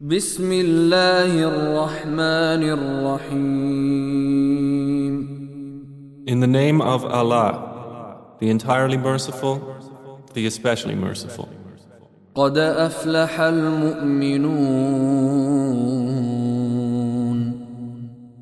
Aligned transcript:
بسم 0.00 0.52
الله 0.52 1.42
الرحمن 1.42 2.62
الرحيم 2.62 3.98
In 6.28 6.38
the 6.38 6.46
name 6.46 6.80
of 6.80 7.04
Allah, 7.04 8.36
the 8.38 8.48
entirely 8.48 8.96
merciful, 8.96 9.60
the 10.34 10.46
especially 10.46 10.94
merciful. 10.94 11.48
قد 12.34 12.58
أفلح 12.58 13.40
المؤمنون 13.40 14.48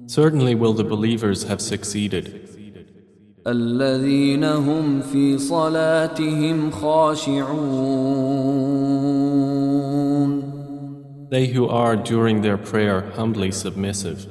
Certainly 0.07 0.55
will 0.55 0.75
the 0.75 0.85
believers 0.85 1.45
have 1.45 1.63
succeeded, 1.63 2.29
الذين 3.47 4.45
هم 4.45 5.01
في 5.01 5.39
صلاتهم 5.39 6.71
خاشعون 6.71 8.37
they 11.36 11.48
who 11.48 11.68
are 11.68 11.96
during 11.96 12.42
their 12.42 12.58
prayer 12.58 13.12
humbly 13.12 13.52
submissive, 13.52 14.28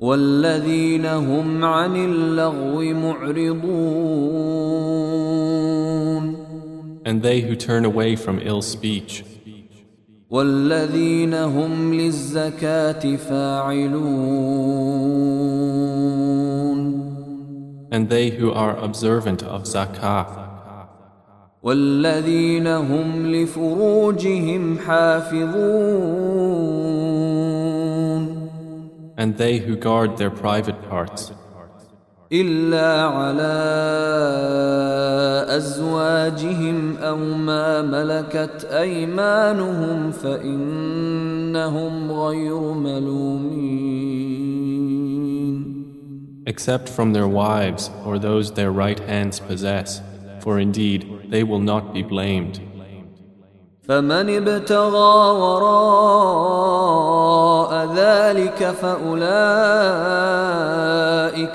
والذين 0.00 1.06
هم 1.06 1.64
عن 1.64 1.96
اللغو 1.96 2.94
معرضون 2.94 4.06
and 7.06 7.22
they 7.22 7.40
who 7.40 7.54
turn 7.54 7.84
away 7.84 8.16
from 8.16 8.40
ill 8.42 8.60
speech, 8.62 9.24
والذين 10.30 11.34
هم 11.34 11.94
للزكاة 11.94 13.16
فاعلون 13.16 14.46
and 17.92 18.08
they 18.10 18.30
who 18.30 18.52
are 18.52 18.76
observant 18.76 19.42
of 19.44 19.62
zakah, 19.62 20.49
والذين 21.62 22.66
هم 22.66 23.26
لفروجهم 23.26 24.78
حافظون 24.78 25.66
and 29.18 29.38
they 29.38 29.58
who 29.58 29.76
guard 29.76 30.18
their 30.18 30.30
private 30.30 30.88
parts, 30.90 31.32
إلا 32.32 33.02
على 33.02 33.56
أزواجهم 35.56 36.96
أو 36.96 37.16
ما 37.16 37.82
ملكت 37.82 38.64
أيمانهم 38.70 40.10
فإنهم 40.10 42.12
غير 42.12 42.60
ملومين 42.60 43.96
except 46.46 46.88
from 46.88 47.12
their 47.12 47.28
wives 47.28 47.90
or 48.04 48.18
those 48.18 48.52
their 48.52 48.70
right 48.70 49.00
hands 49.00 49.40
possess, 49.40 50.00
for 50.40 50.58
indeed 50.58 51.00
they 51.30 51.42
will 51.42 51.60
not 51.60 51.92
be 51.92 52.02
blamed. 52.02 52.60
فمن 53.88 54.30
ابتغى 54.30 55.30
وراء 55.40 56.86
ذلك 57.94 58.70
فأولئك 58.80 59.20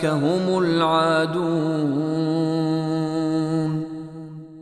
هم 0.06 0.58
العادون 0.64 2.12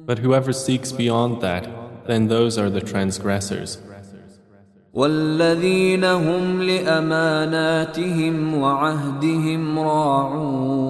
But 0.05 0.19
whoever 0.19 0.51
seeks 0.51 0.91
beyond 0.91 1.41
that, 1.41 1.67
then 2.07 2.27
those 2.27 2.57
are 2.57 2.71
the 2.71 2.81
transgressors. 2.81 3.77
والذين 4.93 6.03
هم 6.03 6.61
لأماناتهم 6.61 8.35
وعهدهم 8.61 9.79
راعون 9.79 10.82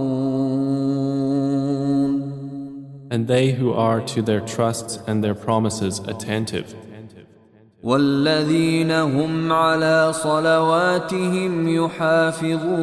And 3.12 3.28
they 3.28 3.52
who 3.52 3.73
are 3.73 4.02
to 4.02 4.22
their 4.22 4.42
trusts 4.42 5.00
and 5.08 5.23
their 5.23 5.36
promises 5.36 6.00
attentive. 6.00 6.75
والذين 7.84 8.92
هم 8.92 9.52
على 9.52 10.14
صلواتهم 10.14 11.67
يحافظون 11.67 12.80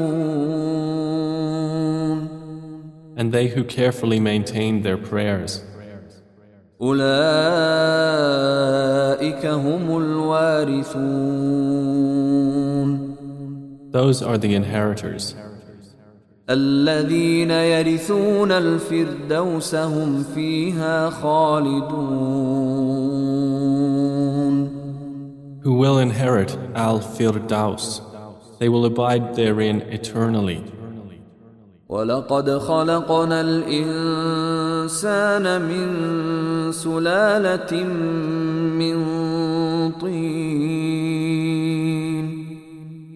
And 3.19 3.33
they 3.33 3.49
who 3.49 3.65
carefully 3.65 4.21
maintain 4.21 4.83
their 4.83 4.99
prayers. 4.99 5.63
أولئك 6.81 7.07
هم 9.47 9.97
الوارثون 9.97 11.47
Those 13.93 14.23
are 14.23 14.37
the 14.37 14.55
inheritors. 14.55 15.35
الذين 16.54 17.52
يرثون 17.52 18.52
الفردوس 18.52 19.76
هم 19.76 20.24
فيها 20.36 21.10
خالدون 21.10 22.42
Who 25.64 25.74
will 25.74 26.00
inherit 26.00 26.58
Al 26.76 27.00
Firdaus. 27.00 28.02
They 28.60 28.70
will 28.70 28.86
abide 28.86 29.36
therein 29.36 29.82
eternally. 29.82 30.64
ولقد 31.90 32.58
خلقنا 32.58 33.42
الإنسان 33.42 34.42
من 35.62 35.88
سلالة 36.72 37.84
من 38.80 38.98
طين 39.92 40.71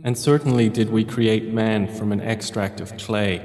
And 0.04 0.16
certainly 0.16 0.68
did 0.68 0.90
we 0.90 1.04
create 1.04 1.52
man 1.52 1.86
from 1.86 2.12
an 2.12 2.20
extract 2.20 2.80
of 2.80 2.96
clay. 2.96 3.40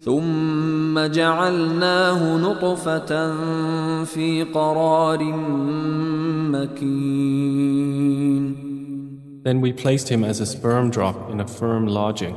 ثم 0.00 1.06
جعلناه 1.06 2.36
نطفة 2.36 3.34
في 4.04 4.42
قرار 4.42 5.22
مكين 6.52 7.88
Then 9.44 9.60
we 9.60 9.72
placed 9.72 10.08
him 10.08 10.24
as 10.24 10.40
a 10.40 10.46
sperm 10.46 10.90
drop 10.90 11.30
in 11.30 11.40
a 11.40 11.46
firm 11.46 11.86
lodging. 11.86 12.36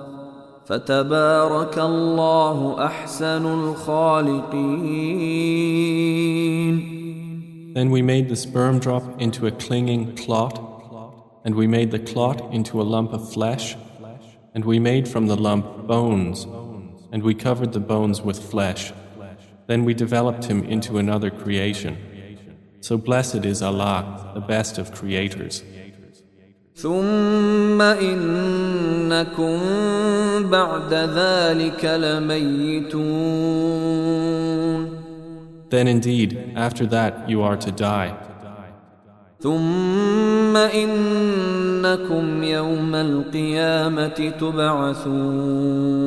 فتبارك 0.70 1.78
الله 1.78 2.86
أحسن 2.86 3.46
الخالقين 3.46 4.96
Then 7.74 7.90
we 7.90 8.00
made 8.00 8.28
the 8.30 8.36
sperm 8.36 8.78
drop 8.78 9.20
into 9.20 9.46
a 9.46 9.50
clinging 9.50 10.16
clot, 10.16 10.58
and 11.44 11.54
we 11.54 11.66
made 11.66 11.90
the 11.90 11.98
clot 11.98 12.40
into 12.52 12.80
a 12.80 12.88
lump 12.94 13.12
of 13.12 13.30
flesh, 13.30 13.76
and 14.54 14.64
we 14.64 14.78
made 14.78 15.06
from 15.06 15.26
the 15.26 15.36
lump 15.36 15.86
bones, 15.86 16.46
and 17.12 17.22
we 17.22 17.34
covered 17.34 17.72
the 17.74 17.80
bones 17.80 18.22
with 18.22 18.38
flesh. 18.38 18.92
Then 19.66 19.84
we 19.84 19.92
developed 19.94 20.44
him 20.46 20.64
into 20.64 20.96
another 20.96 21.30
creation. 21.30 21.98
So 22.80 22.96
blessed 22.96 23.44
is 23.44 23.62
Allah, 23.62 24.32
the 24.34 24.40
best 24.40 24.78
of 24.78 24.94
creators. 24.94 25.62
ثم 26.74 27.82
إنكم 27.82 29.58
بعد 30.50 30.94
ذلك 30.94 31.84
لميتون 31.84 33.46
Then 35.68 35.88
indeed, 35.88 36.52
after 36.54 36.86
that 36.86 37.28
you 37.28 37.42
are 37.42 37.56
to 37.56 37.72
die. 37.72 38.14
ثم 39.40 40.56
إنكم 40.56 42.42
يوم 42.42 42.94
القيامة 42.94 44.32
تبعثون 44.40 46.06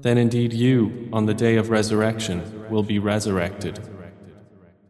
Then 0.00 0.16
indeed 0.16 0.52
you, 0.52 1.08
on 1.12 1.26
the 1.26 1.34
day 1.34 1.56
of 1.56 1.70
resurrection, 1.70 2.42
will 2.70 2.84
be 2.84 2.98
resurrected. 2.98 3.80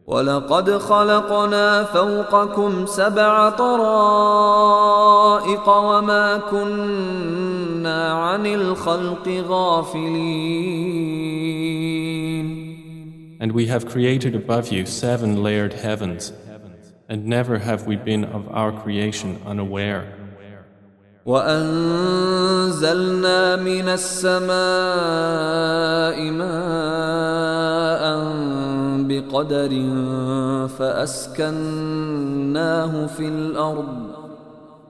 ولقد 0.06 0.78
خلقنا 0.78 1.84
فوقكم 1.84 2.86
سبع 2.86 3.50
طرائق 3.50 4.88
وما 5.68 6.36
كنا 6.50 8.12
عن 8.12 8.46
الخلق 8.46 9.44
غافلين 9.48 10.64
And 13.40 13.52
we 13.52 13.66
have 13.66 13.86
created 13.86 14.34
above 14.34 14.68
you 14.72 14.86
seven 14.86 15.42
layered 15.42 15.74
heavens, 15.74 16.32
and 17.10 17.26
never 17.26 17.58
have 17.58 17.86
we 17.86 17.96
been 17.96 18.24
of 18.24 18.48
our 18.48 18.72
creation 18.72 19.38
unaware. 19.44 20.04
وأنزلنا 21.26 22.76
من 23.56 23.88
السماء 23.88 24.54
ماء 26.30 27.14
بقدر 29.07 29.69
فأسكناه 30.67 31.95
في 33.05 33.27
الأرض 33.27 34.09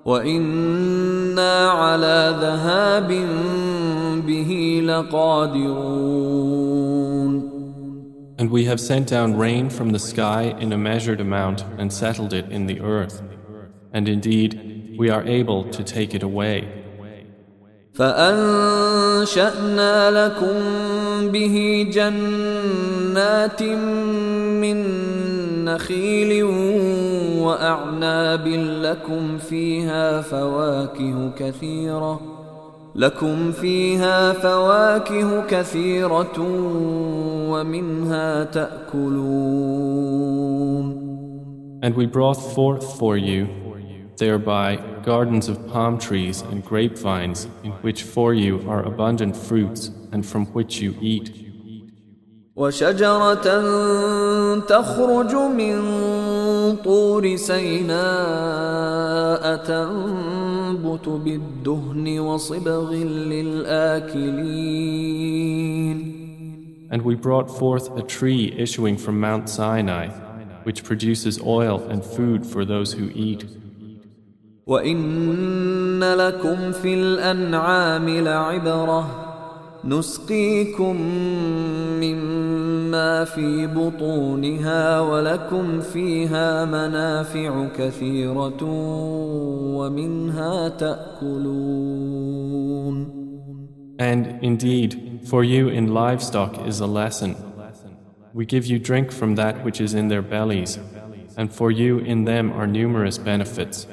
وإنا 0.06 1.70
على 1.70 2.36
ذهاب 2.42 3.08
به 4.28 4.82
لقادرون 4.86 6.40
And 8.40 8.50
we 8.52 8.64
have 8.66 8.80
sent 8.80 9.08
down 9.08 9.36
rain 9.36 9.70
from 9.70 9.90
the 9.92 10.00
sky 10.00 10.56
in 10.60 10.72
a 10.72 10.78
measured 10.78 11.20
amount 11.20 11.66
and 11.78 11.92
settled 11.92 12.32
it 12.32 12.50
in 12.50 12.68
the 12.68 12.80
earth. 12.80 13.22
And 13.92 14.08
indeed, 14.08 14.96
we 14.98 15.10
are 15.10 15.24
able 15.26 15.66
to 15.66 15.84
take 15.84 16.14
it 16.16 16.24
away. 16.24 16.68
فأنشأنا 18.00 19.92
لكم 20.12 20.56
به 21.32 21.88
جنات 21.94 23.64
من 24.62 24.78
نخيل 25.66 26.44
وأعناب 27.40 28.48
لكم 28.84 29.38
فيها 29.38 30.22
فواكه 30.22 31.32
كثيرة 31.38 32.22
لكم 32.96 33.52
فيها 33.52 34.34
فواكه 34.34 35.46
كثيرة 35.48 36.40
ومنها 37.50 38.44
تأكلون 38.44 39.90
And 41.82 41.96
we 41.96 42.06
brought 42.06 42.36
forth 42.56 43.00
for 43.00 43.16
you 43.16 43.48
thereby 44.18 44.76
gardens 45.04 45.48
of 45.48 45.66
palm 45.70 45.98
trees 45.98 46.42
and 46.42 46.64
grapevines 46.64 47.48
in 47.64 47.72
which 47.84 48.04
for 48.04 48.34
you 48.34 48.64
are 48.68 48.84
abundant 48.84 49.36
fruits 49.36 49.92
and 50.14 50.26
from 50.26 50.46
which 50.48 50.82
you 50.82 50.96
eat. 51.02 51.50
وشجرة 52.60 53.48
تخرج 54.60 55.36
من 55.36 55.80
طور 56.84 57.36
سيناء 57.36 57.96
تنبت 59.56 61.10
بالدهن 61.10 62.20
وصبغ 62.20 62.94
للآكلين 63.34 64.60
And 66.92 67.02
we 67.04 67.16
brought 67.16 67.50
forth 67.60 67.96
a 67.96 68.02
tree 68.02 68.52
issuing 68.58 68.98
from 68.98 69.20
Mount 69.20 69.48
Sinai, 69.48 70.08
which 70.64 70.84
produces 70.84 71.40
oil 71.40 71.78
and 71.88 72.04
food 72.04 72.46
for 72.46 72.66
those 72.66 72.94
who 72.94 73.12
eat. 73.14 73.46
وإن 74.68 76.04
لكم 76.04 76.72
في 76.72 76.94
الأنعام 76.94 78.10
لعبرة 78.10 79.23
نسقيكم 79.86 80.96
مما 82.02 83.26
في 83.26 83.68
بطونها 83.68 85.00
ولكم 85.00 85.82
فيها 85.82 86.66
منافع 86.66 87.68
كثيرة 87.78 88.64
ومنها 89.78 90.70
تأكلون 90.70 92.00
And 94.00 94.40
indeed, 94.42 95.20
for 95.26 95.44
you 95.44 95.68
in 95.68 95.94
livestock 95.94 96.66
is 96.66 96.80
a 96.80 96.88
lesson. 96.88 97.36
We 98.34 98.46
give 98.46 98.66
you 98.66 98.80
drink 98.80 99.12
from 99.12 99.36
that 99.36 99.66
which 99.66 99.82
is 99.82 99.94
in 99.94 100.08
their 100.08 100.22
bellies, 100.22 100.80
and 101.36 101.52
for 101.52 101.70
you 101.70 102.00
in 102.00 102.24
them 102.24 102.54
are 102.54 102.66
numerous 102.66 103.18
benefits. 103.18 103.88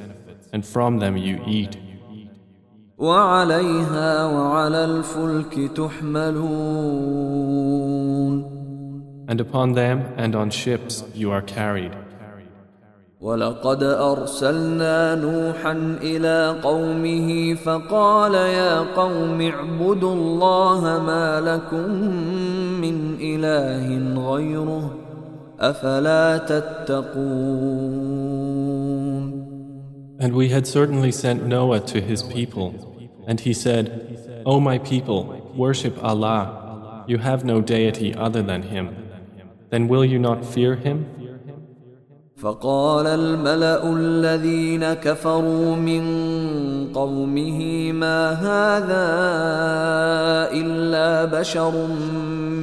and 0.53 0.65
from 0.65 0.99
them 0.99 1.17
you 1.17 1.41
eat. 1.47 1.77
وعليها 3.02 4.26
وعلى 4.26 4.86
الفلك 4.86 5.72
تحملون. 5.76 6.42
And 9.28 9.40
upon 9.42 9.74
them 9.74 9.98
and 10.18 10.36
on 10.36 10.50
ships 10.52 11.04
you 11.16 11.32
are 11.32 11.42
carried. 11.42 11.92
ولقد 13.22 13.84
أرسلنا 13.84 15.16
نوحا 15.16 15.98
إلى 16.02 16.56
قومه 16.64 17.54
فقال 17.54 18.34
يا 18.34 18.80
قوم 18.80 19.42
اعبدوا 19.42 20.14
الله 20.14 21.00
ما 21.06 21.42
لكم 21.42 21.92
من 22.82 23.16
إله 23.22 23.88
غيره 24.32 24.96
أفلا 25.60 26.38
تتقون. 26.38 27.82
And 30.20 30.34
we 30.36 30.50
had 30.50 30.68
certainly 30.68 31.12
sent 31.12 31.48
Noah 31.48 31.80
to 31.80 32.00
his 32.00 32.22
people, 32.24 32.91
and 33.27 33.41
he 33.41 33.53
said, 33.53 34.43
O 34.47 34.61
my 34.61 34.79
people, 34.79 35.53
worship 35.55 36.03
Allah. 36.03 37.05
You 37.09 37.19
have 37.19 37.45
no 37.45 37.61
deity 37.61 38.15
other 38.15 38.43
than 38.43 38.63
Him. 38.63 38.87
Then 39.71 39.89
will 39.89 40.05
you 40.05 40.19
not 40.19 40.45
fear 40.45 40.77
Him? 40.77 41.07
فقال 42.37 43.07
الملأ 43.07 43.93
الذين 43.93 44.95
كفروا 44.95 45.77
من 45.77 46.03
قومه 46.93 47.93
ما 47.93 48.31
هذا 48.31 49.07
إلا 50.53 51.25
بشر 51.41 51.87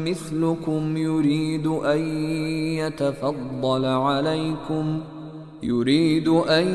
مثلكم 0.05 0.97
يريد 0.97 1.67
أن 1.67 1.99
يتفضل 2.77 3.85
عليكم ۖ 3.85 5.16
يريد 5.63 6.27
ان 6.27 6.67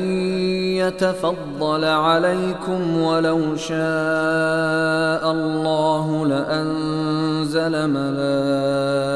يتفضل 0.77 1.85
عليكم 1.85 3.01
ولو 3.01 3.55
شاء 3.55 5.31
الله 5.31 6.25
لانزل 6.27 7.89
ملائكه 7.89 9.11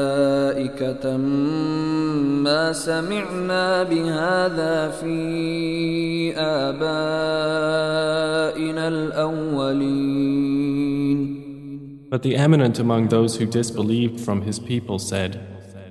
ما 2.46 2.72
سمعنا 2.72 3.82
بهذا 3.82 4.90
في 4.90 6.36
ابائنا 6.36 7.64
الاولين 8.88 10.54
But 12.10 12.22
the 12.22 12.36
eminent 12.36 12.78
among 12.78 13.08
those 13.08 13.38
who 13.38 13.46
disbelieved 13.46 14.20
from 14.20 14.42
his 14.42 14.60
people 14.60 15.00
said, 15.00 15.32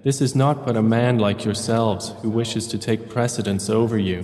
This 0.04 0.22
is 0.22 0.36
not 0.36 0.66
but 0.66 0.76
a 0.76 0.82
man 0.82 1.18
like 1.18 1.46
yourselves 1.46 2.14
who 2.22 2.30
wishes 2.30 2.68
to 2.68 2.78
take 2.78 3.10
precedence 3.10 3.70
over 3.70 3.98
you. 3.98 4.20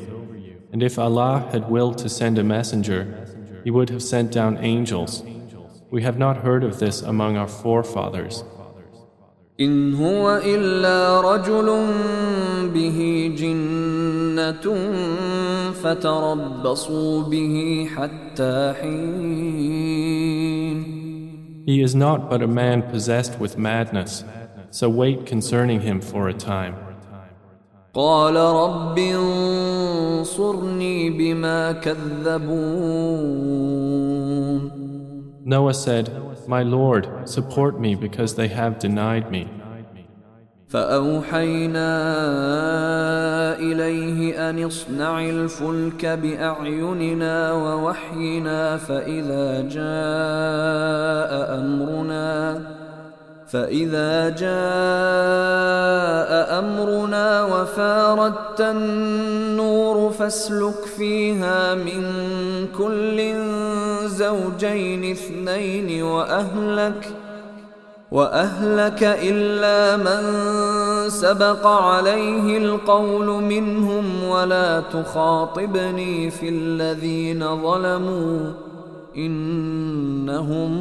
And 0.71 0.83
if 0.83 0.99
Allah 0.99 1.47
had 1.51 1.69
willed 1.69 1.97
to 1.99 2.09
send 2.09 2.37
a 2.37 2.43
messenger, 2.43 3.25
He 3.63 3.71
would 3.71 3.89
have 3.89 4.03
sent 4.03 4.31
down 4.31 4.57
angels. 4.57 5.23
We 5.89 6.03
have 6.03 6.17
not 6.17 6.37
heard 6.37 6.63
of 6.63 6.79
this 6.79 7.01
among 7.01 7.37
our 7.37 7.47
forefathers. 7.47 8.43
إن 9.59 9.93
هو 9.95 10.37
إلا 10.37 11.21
رجل 11.21 11.65
به 12.73 13.31
جنة 13.37 14.75
فتربصوا 15.71 17.23
به 17.23 17.87
حتى 17.95 18.73
حين 18.81 20.19
He 21.65 21.81
is 21.81 21.93
not 21.93 22.29
but 22.29 22.41
a 22.41 22.47
man 22.47 22.81
possessed 22.81 23.39
with 23.39 23.57
madness. 23.57 24.23
So 24.73 24.87
wait 24.89 25.25
concerning 25.25 25.81
him 25.81 25.99
for 26.01 26.29
a 26.29 26.33
time. 26.33 26.75
قال 27.93 28.35
رب 28.35 28.97
انصرني 28.99 31.09
بما 31.09 31.71
كذبون 31.71 32.49
Noah 35.45 35.73
said, 35.73 36.11
My 36.47 36.61
Lord, 36.61 37.07
support 37.27 37.79
me 37.79 37.95
because 37.95 38.35
they 38.35 38.49
have 38.49 38.77
denied 38.77 39.31
me. 39.31 39.47
فأوحينا 40.69 41.89
إليه 43.59 44.49
أن 44.49 44.63
اصنع 44.63 45.19
الفلك 45.19 46.05
بأعيننا 46.05 47.53
ووحينا 47.53 48.77
فإذا 48.77 49.61
جاء 49.61 51.59
أمرنا 51.59 52.61
فإذا 53.54 54.28
جاء 54.28 54.50
أمرنا 56.58 57.44
وفاردت 57.44 58.60
النور 58.60 60.10
فاسلك 60.10 60.84
فيها 60.96 61.74
من 61.74 62.02
كل 62.78 63.34
زوجين 64.08 65.10
اثنين 65.10 66.02
وأهلك 66.02 67.08
وأهلك 68.12 69.02
إلا 69.02 69.96
من 69.96 70.22
سبق 71.10 71.66
عليه 71.66 72.58
القول 72.58 73.26
منهم 73.26 74.24
ولا 74.24 74.80
تخاطبني 74.80 76.30
في 76.30 76.48
الذين 76.48 77.62
ظلموا 77.62 78.52
إنهم 79.15 80.71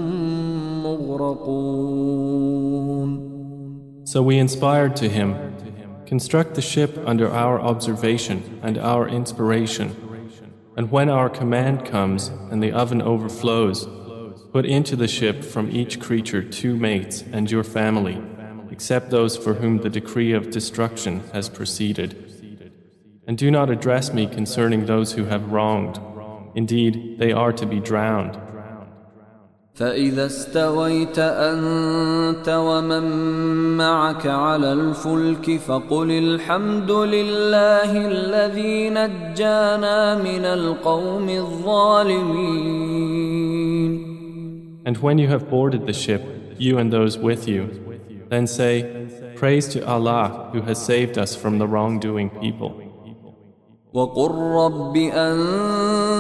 مغرقون 0.83 2.49
So 4.05 4.23
we 4.23 4.39
inspired 4.39 4.97
to 4.97 5.09
him, 5.09 5.37
construct 6.07 6.55
the 6.55 6.63
ship 6.63 6.99
under 7.05 7.31
our 7.31 7.61
observation 7.61 8.59
and 8.63 8.79
our 8.79 9.07
inspiration. 9.07 9.95
And 10.79 10.91
when 10.91 11.11
our 11.11 11.29
command 11.29 11.85
comes 11.85 12.29
and 12.51 12.63
the 12.63 12.73
oven 12.73 13.03
overflows, 13.03 13.87
put 14.51 14.65
into 14.65 14.97
the 14.97 15.09
ship 15.09 15.45
from 15.45 15.71
each 15.71 16.01
creature 16.01 16.43
two 16.43 16.77
mates 16.77 17.23
and 17.33 17.51
your 17.51 17.65
family, 17.65 18.23
except 18.71 19.11
those 19.11 19.37
for 19.37 19.55
whom 19.55 19.79
the 19.79 19.91
decree 19.91 20.33
of 20.33 20.51
destruction 20.51 21.23
has 21.35 21.49
proceeded. 21.49 22.25
And 23.27 23.37
do 23.37 23.51
not 23.51 23.69
address 23.69 24.13
me 24.13 24.27
concerning 24.27 24.87
those 24.87 25.13
who 25.13 25.27
have 25.27 25.53
wronged. 25.53 26.01
Indeed, 26.55 27.19
they 27.19 27.33
are 27.33 27.53
to 27.53 27.67
be 27.67 27.81
drowned. 27.81 28.39
فإذا 29.79 30.27
استويت 30.27 31.19
أنت 31.19 32.49
ومن 32.49 33.03
معك 33.77 34.27
على 34.27 34.73
الفلك 34.73 35.57
فقل 35.57 36.11
الحمد 36.11 36.91
لله 36.91 38.07
الذي 38.07 38.91
نجانا 38.91 40.15
من 40.23 40.45
القوم 40.45 41.29
الظالمين 41.29 42.89
And 44.85 44.97
when 44.99 45.19
you 45.19 45.29
have 45.29 45.49
boarded 45.51 45.87
the 45.87 45.93
ship, 45.93 46.23
you 46.59 46.79
and 46.79 46.93
those 46.93 47.19
with 47.19 47.47
you, 47.47 47.65
then 48.31 48.47
say, 48.47 48.75
Praise 49.37 49.69
to 49.69 49.87
Allah 49.87 50.49
who 50.53 50.63
has 50.63 50.85
saved 50.85 51.19
us 51.19 51.37
from 51.37 51.59
the 51.59 51.69
wrongdoing 51.69 52.31
people. 52.31 52.73
وقل 53.93 54.31
رب 54.31 54.97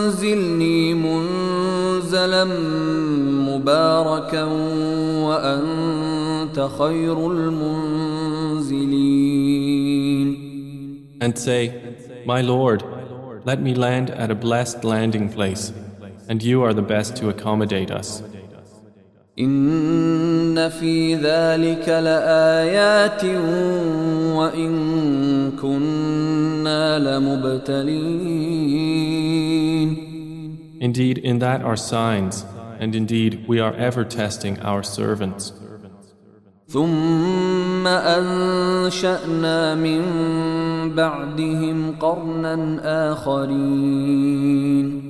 أنزلني 0.03 0.95
منزلا 0.95 2.45
مباركا 3.49 4.45
وأنت 5.25 6.69
خير 6.79 7.31
المنزلين 7.33 8.89
And 11.21 11.37
say, 11.37 11.73
My 12.25 12.41
Lord, 12.41 12.85
let 13.45 13.61
me 13.61 13.75
land 13.75 14.11
at 14.11 14.31
a 14.31 14.37
blessed 14.37 14.85
landing 14.85 15.29
place, 15.29 15.73
and 16.29 16.43
you 16.43 16.63
are 16.63 16.73
the 16.73 16.89
best 16.95 17.17
to 17.17 17.29
accommodate 17.29 17.91
us. 17.91 18.23
إن 19.39 20.69
في 20.69 21.15
ذلك 21.15 21.89
لآيات 21.89 23.25
وإن 24.35 24.73
كنا 25.63 26.99
لمبتلين 26.99 28.49
Indeed, 30.81 31.19
in 31.19 31.41
that 31.41 31.61
are 31.63 31.77
signs, 31.77 32.45
and 32.79 32.95
indeed 32.95 33.49
we 33.49 33.59
are 33.59 33.75
ever 33.75 34.05
testing 34.05 34.61
our 34.61 34.85
servants. 34.85 35.53
ثم 36.69 37.87
أنشأنا 37.87 39.75
من 39.75 40.03
بعدهم 40.95 41.97
قرنا 42.01 42.81
آخرين 43.13 45.09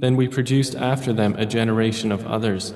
Then 0.00 0.16
we 0.16 0.28
produced 0.28 0.74
after 0.76 1.12
them 1.12 1.34
a 1.38 1.46
generation 1.46 2.12
of 2.12 2.26
others. 2.26 2.74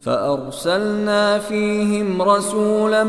فأرسلنا 0.00 1.38
فيهم 1.38 2.22
رسولا 2.22 3.04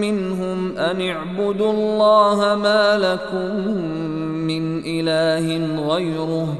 منهم 0.00 0.76
أن 0.76 1.00
اعبدوا 1.00 1.72
الله 1.72 2.54
ما 2.54 2.98
لكم 2.98 3.56
من 4.46 4.82
إله 4.84 5.46
غيره 5.88 6.54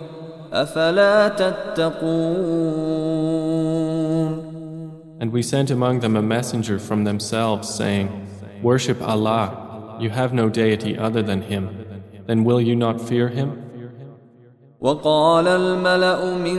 أفلا 0.53 1.29
تتقون 1.29 2.73
And 5.21 5.31
we 5.33 5.43
sent 5.43 5.71
among 5.71 6.01
them 6.01 6.17
a 6.17 6.23
messenger 6.23 6.81
from 6.81 7.05
themselves, 7.05 7.69
saying, 7.69 8.09
Worship 8.61 9.01
Allah, 9.01 9.97
you 10.01 10.11
have 10.11 10.33
no 10.33 10.49
deity 10.49 10.99
other 10.99 11.23
than 11.23 11.43
Him. 11.43 11.71
Then 12.27 12.43
will 12.43 12.61
you 12.61 12.75
not 12.75 13.01
fear 13.01 13.29
Him? 13.29 13.51
وقال 14.81 15.49
الملأ 15.49 16.39
من 16.39 16.59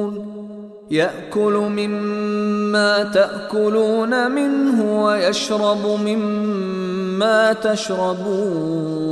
ياكل 0.90 1.52
مما 1.52 3.02
تاكلون 3.02 4.30
منه 4.30 5.04
ويشرب 5.04 6.00
مما 6.04 7.52
تشربون 7.52 9.06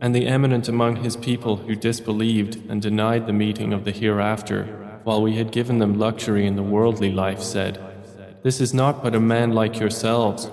And 0.00 0.14
the 0.14 0.26
eminent 0.26 0.68
among 0.68 0.96
his 0.96 1.16
people 1.16 1.56
who 1.56 1.74
disbelieved 1.74 2.58
and 2.68 2.82
denied 2.82 3.26
the 3.26 3.32
meeting 3.32 3.72
of 3.72 3.84
the 3.84 3.90
hereafter, 3.90 4.64
while 5.02 5.22
we 5.22 5.36
had 5.36 5.50
given 5.50 5.78
them 5.78 5.98
luxury 5.98 6.46
in 6.46 6.56
the 6.56 6.62
worldly 6.62 7.10
life, 7.10 7.40
said, 7.40 7.78
This 8.42 8.60
is 8.60 8.74
not 8.74 9.02
but 9.02 9.14
a 9.14 9.20
man 9.20 9.52
like 9.52 9.80
yourselves. 9.80 10.50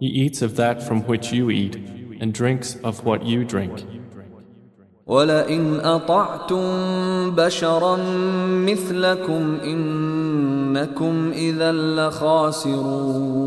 He 0.00 0.06
eats 0.06 0.42
of 0.42 0.56
that 0.56 0.82
from 0.82 1.02
which 1.02 1.30
you 1.30 1.48
eat, 1.48 1.76
and 2.20 2.34
drinks 2.34 2.74
of 2.82 3.04
what 3.04 3.24
you 3.24 3.44
drink. 3.44 3.84
ولئن 5.07 5.79
أطعتم 5.79 6.65
بشرا 7.31 7.97
مثلكم 8.65 9.57
إنكم 9.63 11.31
إذا 11.31 11.71
لخاسرون 11.71 13.45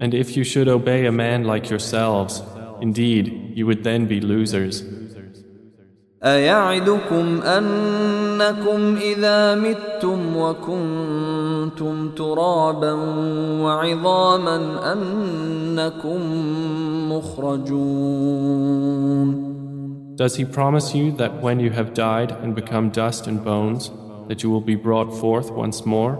And 0.00 0.14
if 0.14 0.36
you 0.36 0.44
should 0.44 0.68
obey 0.68 1.06
a 1.06 1.12
man 1.12 1.42
like 1.42 1.68
yourselves, 1.70 2.42
indeed, 2.80 3.52
you 3.54 3.66
would 3.66 3.82
then 3.82 4.06
be 4.06 4.20
losers. 4.20 4.84
أيعدكم 6.24 7.40
أنكم 8.37 8.95
إذا 8.97 9.55
متم 9.55 10.37
وكنتم 10.37 12.09
ترابا 12.09 12.93
وعظاما 13.61 14.57
أنكم 14.93 16.21
مخرجون 17.11 18.73
Does 20.15 20.35
he 20.35 20.45
promise 20.45 20.93
you 20.93 21.11
that 21.13 21.41
when 21.41 21.59
you 21.59 21.71
have 21.71 21.95
died 21.95 22.31
and 22.43 22.53
become 22.53 22.91
dust 22.91 23.25
and 23.25 23.43
bones, 23.43 23.89
that 24.27 24.43
you 24.43 24.49
will 24.51 24.61
be 24.61 24.75
brought 24.75 25.11
forth 25.21 25.49
once 25.51 25.85
more? 25.85 26.19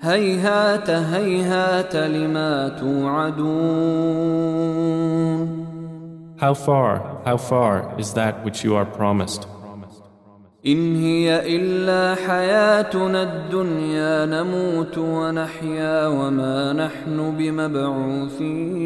هيهات 0.00 0.90
هيهات 0.90 1.96
لما 1.96 2.68
توعدون 2.68 3.96
How 6.38 6.52
far, 6.54 6.92
how 7.24 7.36
far 7.38 7.94
is 7.98 8.12
that 8.14 8.44
which 8.44 8.62
you 8.64 8.74
are 8.76 8.84
promised? 8.84 9.46
إن 10.65 10.95
هي 10.95 11.55
إلا 11.55 12.15
حياتنا 12.15 13.23
الدنيا 13.23 14.25
نموت 14.25 14.97
ونحيا 14.97 16.07
وما 16.07 16.73
نحن 16.73 17.37
بمبعوثين 17.37 18.81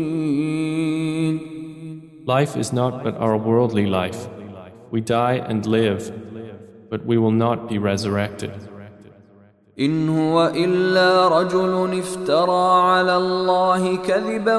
Life 2.27 2.55
is 2.57 2.73
not 2.73 3.03
but 3.03 3.15
our 3.17 3.37
worldly 3.37 3.85
life. 3.85 4.27
We 4.89 5.01
die 5.01 5.35
and 5.49 5.65
live, 5.65 6.11
but 6.89 7.05
we 7.05 7.17
will 7.17 7.31
not 7.31 7.67
be 7.69 7.77
resurrected. 7.77 8.51
إن 9.79 10.09
هو 10.09 10.51
إلا 10.55 11.27
رجل 11.27 11.99
افترى 11.99 12.81
على 12.81 13.17
الله 13.17 13.95
كذبا 13.95 14.57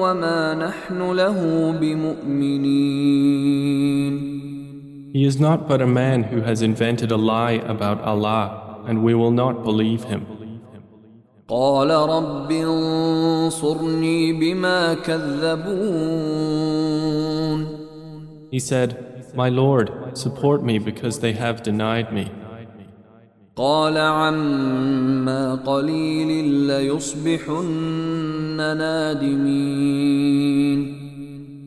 وما 0.00 0.54
نحن 0.54 1.12
له 1.12 1.70
بمؤمنين 1.80 3.44
He 5.13 5.25
is 5.25 5.39
not 5.39 5.67
but 5.67 5.81
a 5.81 5.87
man 5.87 6.23
who 6.23 6.41
has 6.41 6.61
invented 6.61 7.11
a 7.11 7.17
lie 7.17 7.59
about 7.75 8.01
Allah, 8.01 8.83
and 8.85 9.03
we 9.03 9.15
will 9.15 9.31
not 9.31 9.63
believe 9.63 10.03
him. 10.03 10.25
قال 11.47 11.89
رب 11.89 12.51
انصرني 12.51 14.33
بما 14.33 14.93
كذبون 14.93 16.49
He 18.51 18.59
said, 18.59 19.33
My 19.35 19.49
Lord, 19.49 20.17
support 20.17 20.63
me 20.63 20.77
because 20.79 21.19
they 21.19 21.33
have 21.33 21.63
denied 21.63 22.13
me. 22.13 22.31
قال 23.55 23.97
عما 23.97 25.55
قليل 25.55 26.43
ليصبحن 26.67 27.65
نادمين 28.77 30.09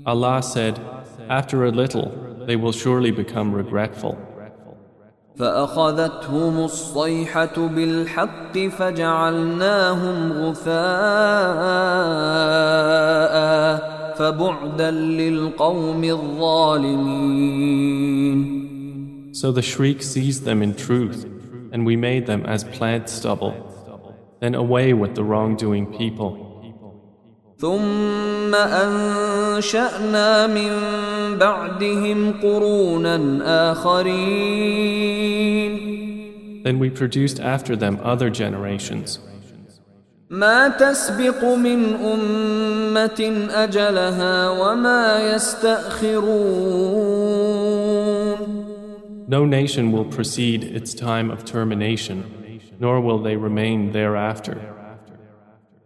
Allah 0.07 0.43
said, 0.43 0.81
After 1.29 1.65
a 1.65 1.71
little, 1.71 2.26
they 2.47 2.57
will 2.57 2.73
surely 2.73 3.11
become 3.11 3.53
regretful. 3.53 4.17
فأخذتهم 5.37 6.65
الصيحة 6.65 7.69
بالحق 7.69 8.59
فجعلناهم 8.59 10.33
غثاء 10.33 10.73
فبعدا 14.15 14.91
للقوم 14.91 16.05
الظالمين 16.05 17.33
So 19.35 19.51
the 19.51 19.63
shriek 19.63 20.03
seized 20.03 20.45
them 20.45 20.63
in 20.63 20.75
truth, 20.75 21.25
and 21.73 21.87
we 21.87 21.97
made 21.97 22.27
them 22.27 22.45
as 22.45 22.65
plant 22.65 23.09
stubble. 23.09 23.55
Then 24.41 24.55
away 24.55 24.93
with 24.93 25.15
the 25.15 25.25
wrongdoing 25.25 25.87
people. 25.97 26.46
ثم 27.59 28.55
أنشأنا 28.55 30.47
من 30.47 30.71
بعدهم 31.39 32.33
قرونا 32.43 33.41
آخرين 33.73 35.23
Then 36.65 36.79
we 36.79 36.91
produced 36.91 37.41
after 37.41 37.75
them 37.77 37.99
other 38.03 38.31
generations. 38.31 39.19
ما 40.31 40.69
تسبق 40.69 41.45
من 41.45 41.95
أمة 41.95 43.49
أجلها 43.51 44.49
وما 44.51 45.35
يستأخرون 45.35 46.73
No 49.29 49.45
nation 49.45 49.93
will 49.93 50.05
precede 50.05 50.65
its 50.65 50.95
time 50.95 51.31
of 51.31 51.45
termination, 51.45 52.25
nor 52.81 53.01
will 53.01 53.19
they 53.19 53.37
remain 53.37 53.93
thereafter. 53.93 54.59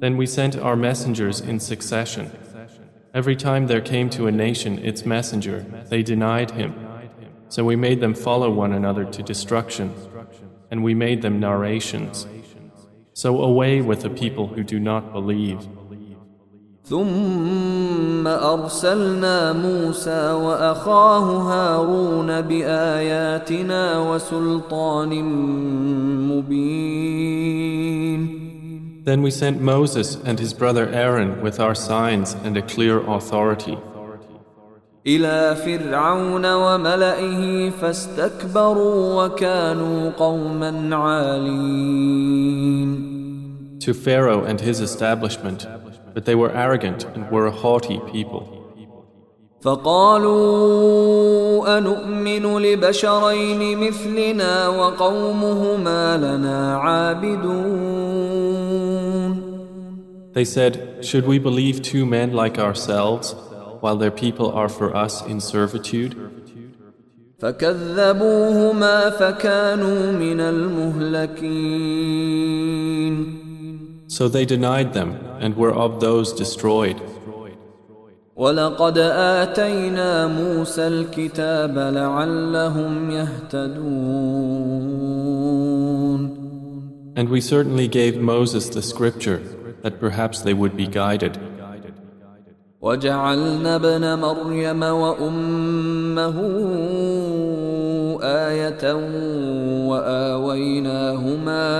Then 0.00 0.16
we 0.16 0.26
sent 0.26 0.56
our 0.56 0.76
messengers 0.76 1.40
in 1.40 1.60
succession. 1.60 2.30
Every 3.14 3.36
time 3.36 3.68
there 3.68 3.80
came 3.80 4.10
to 4.10 4.26
a 4.26 4.32
nation 4.32 4.78
its 4.78 5.06
messenger, 5.06 5.64
they 5.88 6.02
denied 6.02 6.50
him. 6.50 6.74
So 7.48 7.64
we 7.64 7.76
made 7.76 8.00
them 8.00 8.14
follow 8.14 8.50
one 8.50 8.72
another 8.72 9.04
to 9.04 9.22
destruction, 9.22 9.94
and 10.70 10.82
we 10.82 10.94
made 10.94 11.22
them 11.22 11.38
narrations. 11.38 12.26
So 13.12 13.40
away 13.40 13.80
with 13.80 14.02
the 14.02 14.10
people 14.10 14.48
who 14.48 14.64
do 14.64 14.80
not 14.80 15.12
believe. 15.12 15.60
ثم 16.84 18.26
أرسلنا 18.26 19.52
موسى 19.52 20.32
وأخاه 20.32 21.38
هارون 21.38 22.40
بآياتنا 22.40 24.10
وسلطان 24.10 25.22
مبين 26.28 28.37
Then 29.08 29.20
we 29.22 29.30
sent 29.30 29.60
Moses 29.60 30.16
and 30.24 30.38
his 30.38 30.54
brother 30.54 30.88
Aaron 30.88 31.42
with 31.42 31.60
our 31.60 31.74
signs 31.74 32.34
and 32.44 32.56
a 32.56 32.62
clear 32.62 32.98
authority. 33.00 33.76
إلى 35.06 35.56
فرعون 35.56 36.46
وملئه 36.54 37.70
فاستكبروا 37.70 39.24
وكانوا 39.24 40.10
قوما 40.10 40.96
عالين 40.96 42.34
To 43.80 43.92
Pharaoh 43.92 44.44
and 44.44 44.60
his 44.62 44.80
establishment, 44.80 45.66
but 46.14 46.24
they 46.24 46.34
were 46.34 46.50
arrogant 46.50 47.04
and 47.14 47.30
were 47.30 47.46
a 47.46 47.50
haughty 47.50 48.00
people. 48.10 48.64
فقالوا 49.60 50.98
أنؤمن 51.78 52.58
لبشرين 52.58 53.78
مثلنا 53.78 54.68
وقومهما 54.68 56.16
لنا 56.16 56.76
عابدون 56.76 58.57
They 60.32 60.44
said, 60.44 61.04
Should 61.04 61.26
we 61.26 61.38
believe 61.38 61.80
two 61.82 62.04
men 62.04 62.32
like 62.32 62.58
ourselves, 62.58 63.34
while 63.80 63.96
their 63.96 64.10
people 64.10 64.50
are 64.50 64.68
for 64.68 64.94
us 64.96 65.24
in 65.26 65.40
servitude? 65.40 66.16
فكذبوهما 67.38 69.10
فكانوا 69.10 70.12
من 70.12 70.40
المهلكين 70.40 71.74
So 74.08 74.28
they 74.28 74.44
denied 74.44 74.92
them 74.92 75.16
and 75.40 75.56
were 75.56 75.72
of 75.72 76.00
those 76.00 76.32
destroyed. 76.32 77.00
ولقد 78.36 78.98
آتينا 78.98 80.26
موسى 80.26 80.86
الكتاب 80.86 81.78
لعلهم 81.78 83.10
يهتدون 83.10 83.94
And 87.16 87.28
we 87.28 87.40
certainly 87.40 87.86
gave 87.86 88.16
Moses 88.20 88.68
the 88.68 88.82
scripture 88.82 89.40
that 89.82 90.00
perhaps 90.00 90.42
they 90.42 90.54
would 90.54 90.76
be 90.76 90.86
guided. 90.86 91.38
وجعلنا 92.84 93.76
ابن 93.76 94.18
مريم 94.18 94.82
وأمه 94.82 96.36
آية 98.22 98.94
وآويناهما 99.88 101.70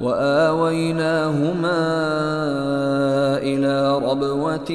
وآويناهما 0.00 1.80
إلى 3.38 3.98
ربوة 3.98 4.70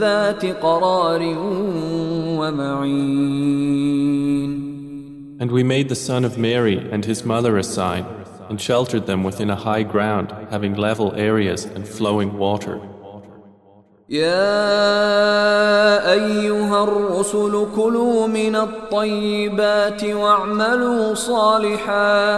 ذات 0.00 0.46
قرار 0.46 1.22
ومعين 2.38 3.74
And 5.40 5.50
we 5.50 5.62
made 5.62 5.88
the 5.90 5.94
son 5.94 6.24
of 6.24 6.38
Mary 6.38 6.78
and 6.90 7.04
his 7.04 7.24
mother 7.24 7.58
a 7.58 7.64
sign, 7.64 8.06
and 8.48 8.60
sheltered 8.60 9.06
them 9.06 9.24
within 9.24 9.50
a 9.50 9.56
high 9.56 9.82
ground, 9.82 10.32
having 10.50 10.74
level 10.74 11.12
areas 11.14 11.64
and 11.64 11.86
flowing 11.86 12.38
water. 12.38 12.80
يا 14.08 16.12
أيها 16.12 16.84
الرسل 16.84 17.66
كلوا 17.76 18.26
من 18.26 18.56
الطيبات 18.56 20.04
واعملوا 20.04 21.14
صالحا 21.14 22.36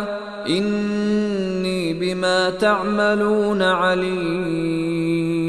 إني 0.48 1.94
بما 1.94 2.50
تعملون 2.50 3.62
عليم 3.62 5.46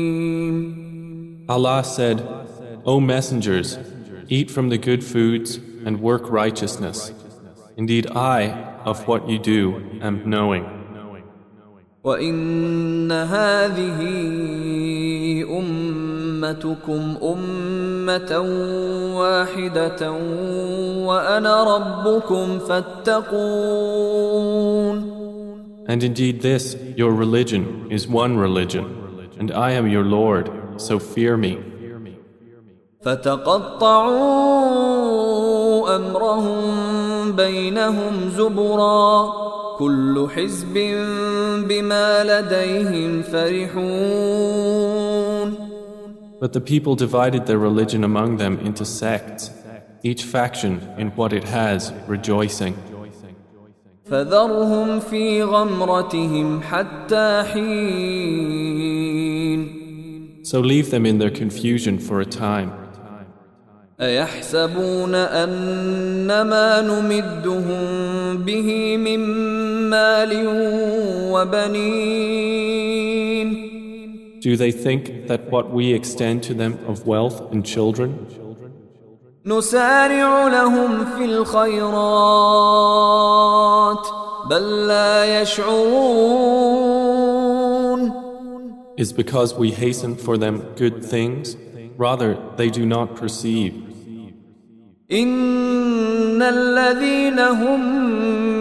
Allah 1.49 1.81
said, 1.81 2.27
O 2.83 2.99
messengers, 2.99 3.77
eat 4.27 4.51
from 4.51 4.67
the 4.67 4.77
good 4.77 5.01
foods 5.01 5.61
and 5.85 6.01
work 6.01 6.29
righteousness. 6.29 7.13
Indeed, 7.77 8.07
I, 8.07 8.70
of 8.85 9.07
what 9.07 9.27
you 9.29 9.39
do, 9.39 9.81
am 10.01 10.29
knowing. 10.29 10.65
وإن 12.03 13.11
هذه 13.11 13.99
أمتكم 15.59 17.17
أمة 17.23 18.39
واحدة 19.19 20.11
وأنا 21.07 21.63
ربكم 21.75 22.59
فاتقون 22.59 23.97
And 25.89 26.03
indeed, 26.03 26.41
this, 26.41 26.75
your 26.97 27.13
religion, 27.13 27.87
is 27.89 28.09
one 28.09 28.35
religion, 28.37 28.85
and 29.39 29.51
I 29.51 29.71
am 29.71 29.87
your 29.87 30.03
Lord, 30.03 30.51
so 30.77 30.99
fear 30.99 31.37
me. 31.37 31.59
فتقطعوا 33.01 34.35
أمرهم 35.95 36.90
بينهم 37.31 38.29
زبرا 38.29 39.33
كل 39.79 40.27
حزب 40.35 40.73
بما 41.67 42.23
لديهم 42.23 43.21
فرحون 43.21 44.87
But 46.39 46.53
the 46.53 46.61
people 46.61 46.95
divided 46.95 47.47
their 47.47 47.57
religion 47.57 48.03
among 48.03 48.37
them 48.37 48.59
into 48.59 48.85
sects, 48.85 49.49
each 50.03 50.23
faction 50.23 50.73
in 50.95 51.07
what 51.17 51.33
it 51.33 51.45
has, 51.45 51.91
rejoicing. 52.07 52.75
فذرهم 54.05 54.99
في 54.99 55.43
غمرتهم 55.43 56.61
حتى 56.61 57.43
حين 57.53 58.87
So 60.43 60.59
leave 60.61 60.91
them 60.91 61.05
in 61.05 61.17
their 61.17 61.31
confusion 61.31 61.97
for 61.99 62.21
a 62.21 62.25
time. 62.25 62.71
أيحسبون 64.01 65.15
أن 65.15 66.41
ما 66.41 66.81
نمدهم 66.81 68.37
به 68.37 68.97
من 68.97 69.19
مال 69.89 70.47
وبنين 71.31 72.67
Do 74.39 74.55
they 74.55 74.71
think 74.71 75.27
that 75.27 75.49
what 75.51 75.71
we 75.71 75.93
extend 75.93 76.43
to 76.43 76.53
them 76.53 76.77
of 76.87 77.07
wealth 77.07 77.51
and 77.51 77.65
children 77.65 78.13
نسارع 79.45 80.47
لهم 80.47 81.05
في 81.05 81.25
الخيرات 81.25 81.97
بل 84.49 84.87
لا 84.87 85.41
يشعرون 85.41 86.87
is 88.97 89.11
because 89.13 89.53
we 89.53 89.71
hasten 89.71 90.15
for 90.15 90.37
them 90.37 90.61
good 90.75 91.05
things? 91.05 91.55
Rather, 91.97 92.37
they 92.57 92.69
do 92.69 92.85
not 92.85 93.15
perceive. 93.15 93.73
إن 95.12 96.42
الذين 96.42 97.38
هم 97.38 97.80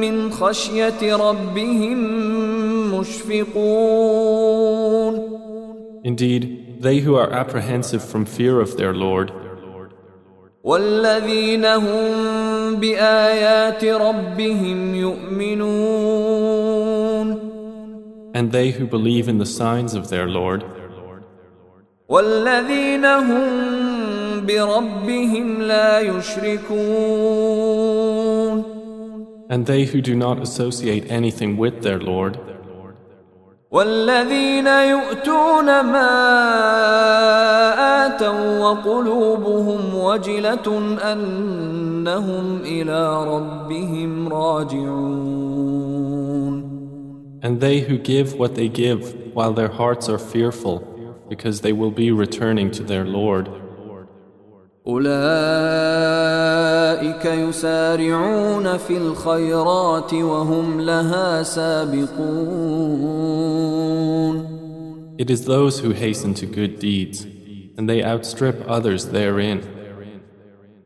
من 0.01 0.31
خشية 0.31 1.15
ربهم 1.15 1.97
مشفقون 2.99 4.51
Indeed, 6.03 6.81
they 6.81 6.97
who 6.99 7.15
are 7.15 7.31
apprehensive 7.31 8.03
from 8.03 8.25
fear 8.25 8.59
of 8.59 8.75
their 8.75 8.93
Lord, 8.93 9.31
والذين 10.63 11.65
هم 11.65 12.75
بآيات 12.75 13.85
ربهم 13.85 14.95
يؤمنون 14.95 16.31
And 18.33 18.51
they 18.51 18.71
who 18.71 18.87
believe 18.87 19.27
in 19.29 19.37
the 19.37 19.45
signs 19.45 19.93
of 19.93 20.09
their 20.09 20.27
Lord 20.27 20.63
والذين 22.09 23.05
هم 23.05 23.90
بربهم 24.46 25.62
لا 25.62 26.00
يشركون 26.00 27.56
And 29.48 29.66
they 29.66 29.84
who 29.84 30.00
do 30.02 30.16
not 30.16 30.40
associate 30.40 31.04
anything 31.08 31.56
with 31.56 31.82
their 31.82 32.00
Lord 32.00 32.38
والذين 33.70 34.66
يؤتون 34.66 35.66
ما 35.66 36.12
آتوا 38.06 38.58
وقلوبهم 38.58 39.94
وجلة 39.94 40.96
أنهم 41.12 42.60
إلى 42.64 43.24
ربهم 43.24 44.28
راجعون 44.28 45.86
And 47.42 47.60
they 47.60 47.80
who 47.80 47.98
give 47.98 48.34
what 48.34 48.54
they 48.54 48.68
give 48.68 49.14
while 49.34 49.52
their 49.52 49.68
hearts 49.68 50.08
are 50.08 50.18
fearful 50.18 50.82
because 51.28 51.60
they 51.60 51.72
will 51.72 51.90
be 51.90 52.10
returning 52.10 52.70
to 52.72 52.82
their 52.82 53.04
Lord. 53.04 53.48
أولئك 54.87 55.11
يسارعون 57.25 58.77
في 58.77 58.97
الخيرات 58.97 60.13
وهم 60.13 60.81
لها 60.81 61.43
سابقون. 61.43 62.11
It 65.19 65.29
is 65.29 65.45
those 65.45 65.79
who 65.79 65.91
hasten 65.91 66.33
to 66.33 66.47
good 66.47 66.79
deeds, 66.79 67.27
and 67.77 67.87
they 67.87 68.01
outstrip 68.03 68.65
others 68.67 69.05
therein. 69.05 69.61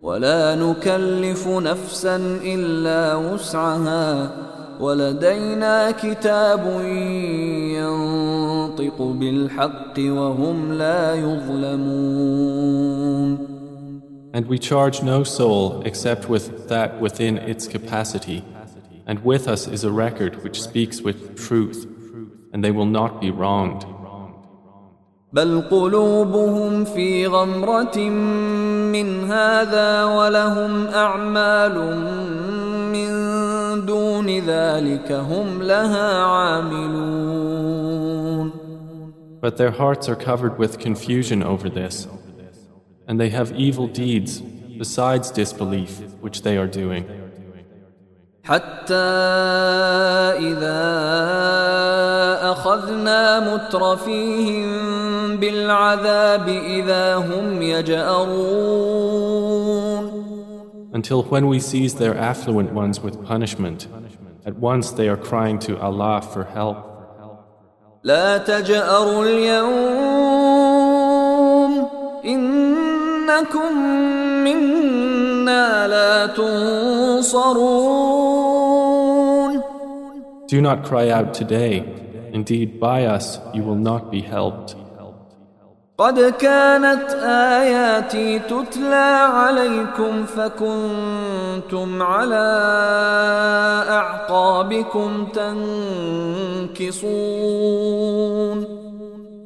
ولا 0.02 0.56
نكلف 0.56 1.48
نفسا 1.48 2.16
إلا 2.44 3.16
وسعها. 3.16 4.32
ولدينا 4.80 5.92
كتاب 5.92 6.82
ينطق 7.80 9.02
بالحق 9.02 10.00
وهم 10.00 10.74
لا 10.74 11.16
يظلمون. 11.16 12.76
And 14.35 14.47
we 14.47 14.59
charge 14.59 15.03
no 15.03 15.25
soul 15.25 15.83
except 15.83 16.29
with 16.29 16.69
that 16.69 17.01
within 17.01 17.39
its 17.39 17.67
capacity. 17.67 18.45
And 19.07 19.25
with 19.25 19.49
us 19.49 19.67
is 19.67 19.83
a 19.83 19.91
record 19.91 20.45
which 20.45 20.63
speaks 20.63 21.01
with 21.01 21.37
truth, 21.37 21.87
and 22.53 22.65
they 22.65 22.71
will 22.71 22.87
not 22.87 23.21
be 23.21 23.31
wronged. 23.31 23.85
بل 25.33 25.63
قلوبهم 25.71 26.85
في 26.85 27.27
غمرة 27.27 27.99
من 28.93 29.25
هذا 29.31 30.05
ولهم 30.05 30.87
أعمال 30.87 31.75
من 32.93 33.11
دون 33.87 34.39
ذلك 34.39 35.13
هم 35.13 35.63
لها 35.63 36.23
عاملون 36.23 37.31
But 39.41 39.57
their 39.57 39.71
hearts 39.71 40.09
are 40.09 40.17
covered 40.17 40.59
with 40.59 40.79
confusion 40.79 41.43
over 41.43 41.71
this, 41.71 42.07
and 43.07 43.19
they 43.21 43.31
have 43.31 43.53
evil 43.53 43.87
deeds 43.87 44.41
besides 44.79 45.31
disbelief 45.31 46.01
which 46.21 46.43
they 46.43 46.57
are 46.57 46.67
doing. 46.67 47.05
حتى 48.45 48.95
إذا 50.39 50.83
أخذنا 52.53 53.55
مترفيهم 53.55 54.67
بالعذاب 55.37 56.49
إذا 56.49 57.17
هم 57.17 57.63
يجأرون 57.63 59.21
Until 60.93 61.23
when 61.23 61.47
we 61.47 61.61
seize 61.61 61.95
their 61.95 62.17
affluent 62.17 62.73
ones 62.73 63.01
with 63.01 63.25
punishment, 63.25 63.87
at 64.45 64.57
once 64.57 64.91
they 64.91 65.09
are 65.09 65.17
crying 65.17 65.59
to 65.61 65.79
Allah 65.79 66.21
for 66.21 66.45
help. 66.45 66.77
لا 68.05 68.39
تجأروا 68.39 69.25
اليوم 69.25 70.54
إنكم 73.35 73.73
منا 74.45 75.89
لا 75.89 76.27
تنصرون 76.27 77.61
Do 80.53 80.61
not 80.61 80.85
cry 80.85 81.11
out 81.11 81.33
today. 81.33 81.85
Indeed, 82.33 82.81
by 82.81 83.05
us 83.17 83.39
you 83.55 83.63
will 83.63 83.83
not 83.91 84.11
be 84.11 84.21
helped. 84.21 84.77
قد 85.99 86.19
كانت 86.21 87.11
آياتي 87.61 88.39
تتلى 88.39 89.29
عليكم 89.35 90.25
فكنتم 90.25 92.03
على 92.03 92.47
أعقابكم 93.89 95.27
تنكصون 96.81 98.81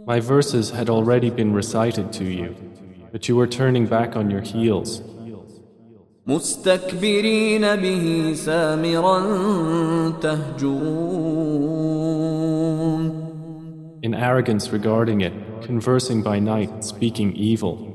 My 0.07 0.21
verses 0.21 0.71
had 0.71 0.91
already 0.91 1.31
been 1.31 1.55
recited 1.55 2.13
to 2.13 2.25
you, 2.25 2.55
but 3.13 3.29
you 3.29 3.37
were 3.37 3.47
turning 3.47 3.87
back 3.87 4.17
on 4.17 4.31
your 4.31 4.41
heels, 4.41 5.03
مستكبرين 6.27 7.77
به 7.77 8.35
سامرا 8.35 9.21
تهجرون 10.23 11.65
in 14.05 14.13
arrogance 14.15 14.69
regarding 14.71 15.23
it, 15.23 15.33
conversing 15.63 16.21
by 16.23 16.39
night, 16.39 16.85
speaking 16.85 17.33
evil. 17.35 17.91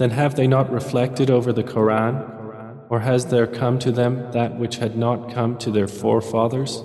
Then 0.00 0.10
have 0.10 0.34
they 0.36 0.46
not 0.46 0.70
reflected 0.70 1.30
over 1.30 1.52
the 1.52 1.64
Quran? 1.64 2.14
Or 2.88 3.00
has 3.00 3.26
there 3.26 3.46
come 3.46 3.78
to 3.80 3.90
them 3.90 4.30
that 4.32 4.58
which 4.58 4.76
had 4.76 4.96
not 4.96 5.32
come 5.32 5.56
to 5.58 5.70
their 5.70 5.88
forefathers? 5.88 6.82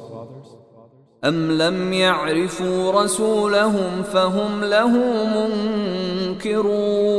أم 1.23 1.51
لم 1.51 1.93
يعرفوا 1.93 2.91
رسولهم 2.91 4.03
فهم 4.03 4.63
له 4.63 4.97
منكرون 6.37 7.11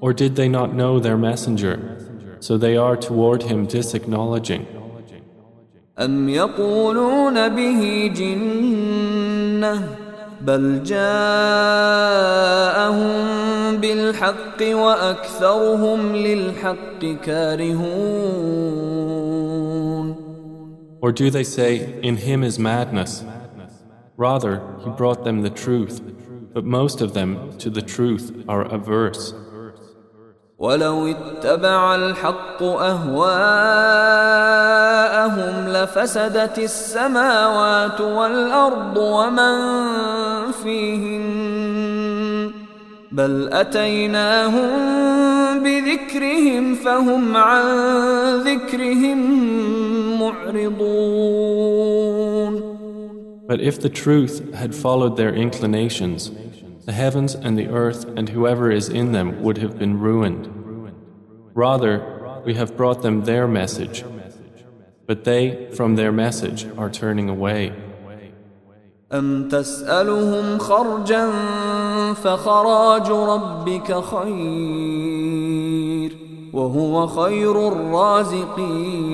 Or 0.00 0.12
did 0.12 0.36
they 0.36 0.48
not 0.48 0.74
know 0.74 0.98
their 1.00 1.16
messenger? 1.16 1.78
So 2.40 2.58
they 2.58 2.76
are 2.76 2.96
toward 2.96 3.42
him 3.44 3.66
disacknowledging. 3.66 4.66
أم 5.98 6.28
يقولون 6.28 7.48
به 7.48 8.12
جنة 8.16 9.82
بل 10.41 10.83
جاءهم 10.83 11.07
بالحق 13.77 14.61
وأكثرهم 14.61 16.15
للحق 16.15 17.05
كارهون 17.23 18.67
Or 20.99 21.11
do 21.11 21.29
they 21.29 21.43
say, 21.43 21.99
In 22.01 22.17
him 22.17 22.43
is 22.43 22.57
madness? 22.57 23.23
Rather, 24.17 24.63
he 24.83 24.89
brought 24.89 25.23
them 25.23 25.43
the 25.43 25.51
truth, 25.51 26.01
but 26.53 26.65
most 26.65 27.01
of 27.01 27.13
them 27.13 27.55
to 27.59 27.69
the 27.69 27.83
truth 27.83 28.43
are 28.47 28.63
averse. 28.63 29.33
ولو 30.59 31.07
اتبع 31.07 31.95
الحق 31.95 32.63
أهواءهم 32.63 33.27
لفسدت 35.67 36.59
السماوات 36.59 38.01
والأرض 38.01 38.97
ومن 38.97 39.96
فيهن 40.50 42.12
بل 43.12 43.48
أتيناهم 43.52 44.72
بذكرهم 45.62 46.74
فهم 46.74 47.36
عن 47.36 47.64
ذكرهم 48.40 49.18
معرضون 50.20 52.02
But 53.48 53.60
if 53.60 53.80
the 53.80 53.90
truth 53.90 54.54
had 54.54 54.74
followed 54.74 55.16
their 55.16 55.34
inclinations, 55.34 56.30
the 56.86 56.92
heavens 56.92 57.34
and 57.34 57.58
the 57.58 57.68
earth 57.68 58.06
and 58.16 58.30
whoever 58.30 58.70
is 58.70 58.88
in 58.88 59.12
them 59.12 59.42
would 59.42 59.58
have 59.58 59.78
been 59.78 60.00
ruined. 60.00 60.48
Rather, 61.52 62.40
we 62.46 62.54
have 62.54 62.76
brought 62.76 63.02
them 63.02 63.24
their 63.24 63.46
message, 63.46 64.04
but 65.06 65.24
they 65.24 65.68
from 65.74 65.96
their 65.96 66.12
message 66.12 66.66
are 66.78 66.88
turning 66.88 67.28
away. 67.28 67.74
أم 69.13 69.47
تسألهم 69.49 70.57
خرجا 70.57 71.31
فخراج 72.13 73.09
ربك 73.11 74.03
خير 74.03 75.37
وهو 76.53 77.07
خير 77.07 77.67
الرازقين 77.67 79.07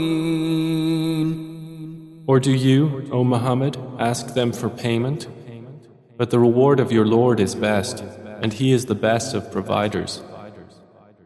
Or 2.25 2.39
do 2.39 2.51
you, 2.51 3.03
O 3.11 3.25
Muhammad, 3.25 3.77
ask 3.99 4.33
them 4.33 4.53
for 4.53 4.69
payment? 4.69 5.27
But 6.17 6.29
the 6.31 6.39
reward 6.39 6.79
of 6.79 6.89
your 6.91 7.05
Lord 7.05 7.41
is 7.41 7.53
best, 7.53 8.01
and 8.41 8.53
He 8.53 8.71
is 8.71 8.85
the 8.85 8.95
best 8.95 9.35
of 9.35 9.51
providers. 9.51 10.21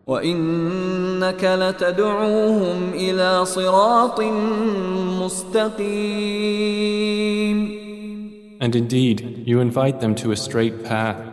وإنك 0.08 1.43
لتدعوهم 1.43 2.93
إلى 2.93 3.45
صراط 3.45 4.21
مستقيم 5.21 6.67
And 8.61 8.77
indeed, 8.77 9.42
you 9.46 9.61
invite 9.61 10.01
them 10.01 10.14
to 10.16 10.31
a 10.33 10.37
straight 10.37 10.85
path. 10.85 11.33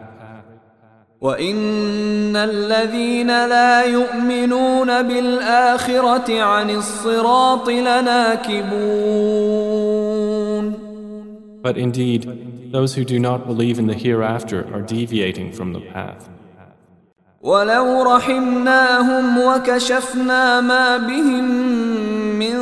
وإن 1.21 2.35
الذين 2.35 3.27
لا 3.27 3.83
يؤمنون 3.83 5.01
بالآخرة 5.01 6.41
عن 6.41 6.69
الصراط 6.69 7.69
لناكبون 7.69 8.89
But 11.61 11.77
indeed, 11.77 12.71
those 12.71 12.95
who 12.95 13.03
do 13.03 13.19
not 13.19 13.45
believe 13.45 13.79
in 13.79 13.87
the 13.87 13.93
hereafter 13.93 14.65
are 14.73 14.81
deviating 14.81 15.51
from 15.51 15.73
the 15.73 15.81
path. 15.81 16.29
ولو 17.41 18.03
رحمناهم 18.03 19.37
وكشفنا 19.37 20.61
ما 20.61 20.97
بهم 20.97 21.45
من 22.39 22.55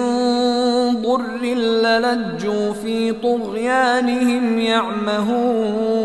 ضر 1.02 1.38
للجوا 1.42 2.72
في 2.72 3.12
طغيانهم 3.12 4.58
يعمهون 4.58 6.02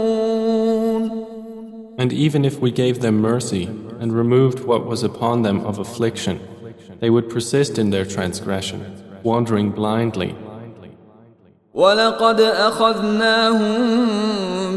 And 1.99 2.13
even 2.13 2.45
if 2.45 2.59
we 2.61 2.71
gave 2.71 2.99
them 2.99 3.21
mercy 3.21 3.65
and 3.99 4.13
removed 4.13 4.59
what 4.59 4.85
was 4.85 5.01
upon 5.03 5.41
them 5.41 5.65
of 5.65 5.79
affliction, 5.79 6.39
they 6.99 7.09
would 7.09 7.27
persist 7.27 7.79
in 7.79 7.89
their 7.89 8.05
transgression, 8.05 8.79
wandering 9.23 9.71
blindly. 9.71 10.35
ولقد 11.73 12.41
أخذناهم 12.41 13.77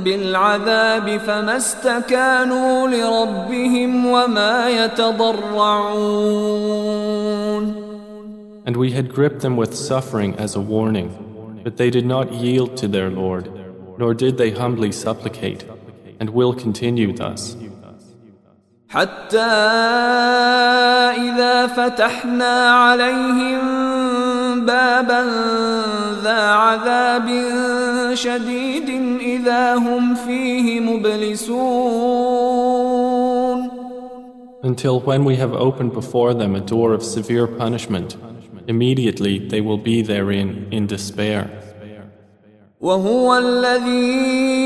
بالعذاب 0.01 1.19
فما 1.19 1.57
استكانوا 1.57 2.89
لربهم 2.89 4.07
وما 4.07 4.69
يتضرعون 4.69 5.51
And 8.70 8.78
we 8.78 8.92
had 8.92 9.14
gripped 9.14 9.42
them 9.42 9.58
with 9.58 9.76
suffering 9.76 10.36
as 10.36 10.56
a 10.56 10.62
warning, 10.62 11.62
but 11.64 11.78
they 11.78 11.90
did 11.90 12.06
not 12.06 12.34
yield 12.34 12.78
to 12.78 12.88
their 12.88 13.10
Lord, 13.10 13.52
nor 13.98 14.14
did 14.14 14.38
they 14.38 14.52
humbly 14.52 14.92
supplicate, 14.92 15.66
and 16.20 16.30
will 16.32 16.54
continue 16.54 17.14
thus. 17.14 17.56
حتى 18.90 19.52
إذا 21.18 21.68
فتحنا 21.68 22.70
عليهم 22.70 23.62
بابا 24.66 25.24
ذا 26.24 26.42
عذاب 26.52 27.28
شديد 28.14 28.90
إذا 29.20 29.76
هم 29.76 30.16
فيه 30.16 30.80
مبلسون 30.80 32.56
Until 34.64 35.00
when 35.00 35.26
we 35.26 35.36
have 35.36 35.54
opened 35.54 35.94
before 35.94 36.34
them 36.34 36.56
a 36.56 36.60
door 36.60 36.94
of 36.94 37.04
severe 37.04 37.46
punishment, 37.46 38.18
immediately 38.70 39.40
they 39.40 39.62
will 39.62 39.78
be 39.78 40.02
therein 40.02 40.68
in 40.72 40.88
despair. 40.88 41.50
وهو 42.82 43.38
الذي 43.38 44.66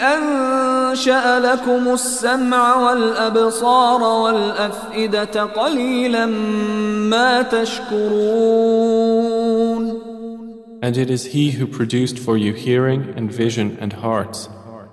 أنشأ 0.00 1.40
لكم 1.40 1.92
السمع 1.92 2.76
والأبصار 2.76 4.02
والأفئدة 4.02 5.44
قليلا 5.44 6.26
ما 7.10 7.42
تشكرون 7.42 8.90
And 10.82 10.96
it 10.96 11.10
is 11.10 11.26
He 11.26 11.50
who 11.50 11.66
produced 11.66 12.18
for 12.18 12.38
you 12.38 12.54
hearing 12.54 13.12
and 13.16 13.30
vision 13.30 13.76
and 13.80 13.92
hearts. 13.92 14.48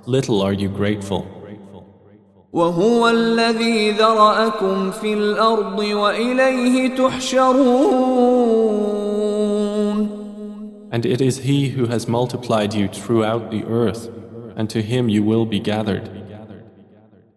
Little 0.06 0.42
are 0.42 0.52
you 0.54 0.68
grateful. 0.68 1.26
وهو 2.53 3.09
الذي 3.09 3.91
ذرأكم 3.91 4.91
في 4.91 5.15
الأرض 5.15 5.79
وإليه 5.79 6.97
تحشرون. 6.97 7.63
And 10.93 11.07
it 11.07 11.23
is 11.23 11.39
He 11.39 11.71
who 11.71 11.87
has 11.87 12.07
multiplied 12.07 12.75
you 12.75 12.89
throughout 12.89 13.51
the 13.51 13.65
earth, 13.65 14.11
and 14.55 14.69
to 14.69 14.83
Him 14.83 15.09
you 15.09 15.23
will 15.23 15.47
be 15.47 15.61
gathered. 15.61 16.11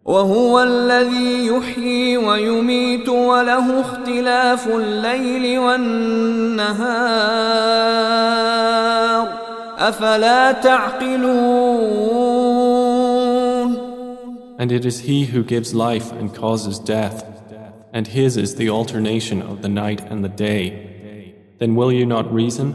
وهو 0.05 0.63
الذي 0.63 1.47
يحيي 1.47 2.17
ويميت 2.17 3.09
وله 3.09 3.79
اختلاف 3.81 4.67
الليل 4.67 5.59
والنهار. 5.59 6.75
أفلا 9.79 10.51
تعقلون؟ 10.51 11.85
And 14.58 14.70
it 14.72 14.84
is 14.84 15.00
He 15.00 15.24
who 15.26 15.42
gives 15.42 15.74
life 15.74 16.12
and 16.12 16.34
causes 16.34 16.78
death, 16.78 17.24
and 17.92 18.06
His 18.06 18.36
is 18.36 18.54
the 18.56 18.70
alternation 18.70 19.42
of 19.42 19.62
the 19.62 19.68
night 19.68 20.00
and 20.10 20.24
the 20.24 20.28
day. 20.28 21.34
Then 21.58 21.74
will 21.74 21.92
you 21.92 22.06
not 22.06 22.32
reason? 22.32 22.74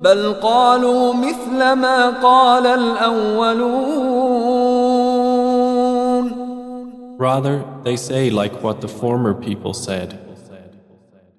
بل 0.00 0.32
قالوا 0.42 1.14
مثل 1.14 1.72
ما 1.72 2.10
قال 2.22 2.66
الأولون 2.66 3.92
Rather, 7.18 7.64
they 7.84 7.96
say 7.96 8.30
like 8.30 8.62
what 8.64 8.80
the 8.80 8.88
former 8.88 9.32
people 9.32 9.74
said. 9.74 10.18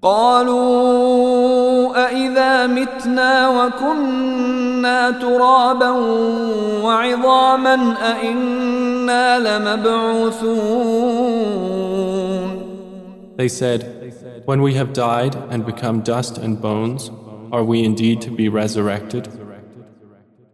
قالوا 0.02 1.67
أإذا 1.96 2.68
متنا 2.68 3.50
وكنا 3.50 5.12
ترابا 5.12 5.90
وعظاما 6.84 7.96
أإنا 8.12 9.40
لمبعوثون 9.40 11.04
They 13.36 13.48
said, 13.48 13.82
When 14.46 14.62
we 14.62 14.76
have 14.76 14.94
died 14.94 15.36
and 15.50 15.66
become 15.66 16.02
dust 16.02 16.38
and 16.38 16.62
bones, 16.62 17.10
are 17.52 17.64
we 17.64 17.84
indeed 17.84 18.22
to 18.22 18.32
be 18.32 18.48
resurrected? 18.48 19.28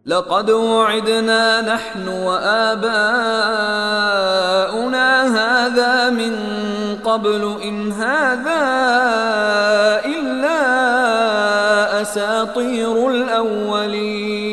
لقد 0.06 0.50
وعدنا 0.50 1.74
نحن 1.74 2.08
وآباؤنا 2.08 2.80
هذا 5.38 6.10
من 6.10 6.34
قبل 7.04 7.56
إن 7.62 7.92
هذا 7.92 8.62
إلا 10.04 10.60
أساطير 12.02 13.10
الأولين 13.10 14.50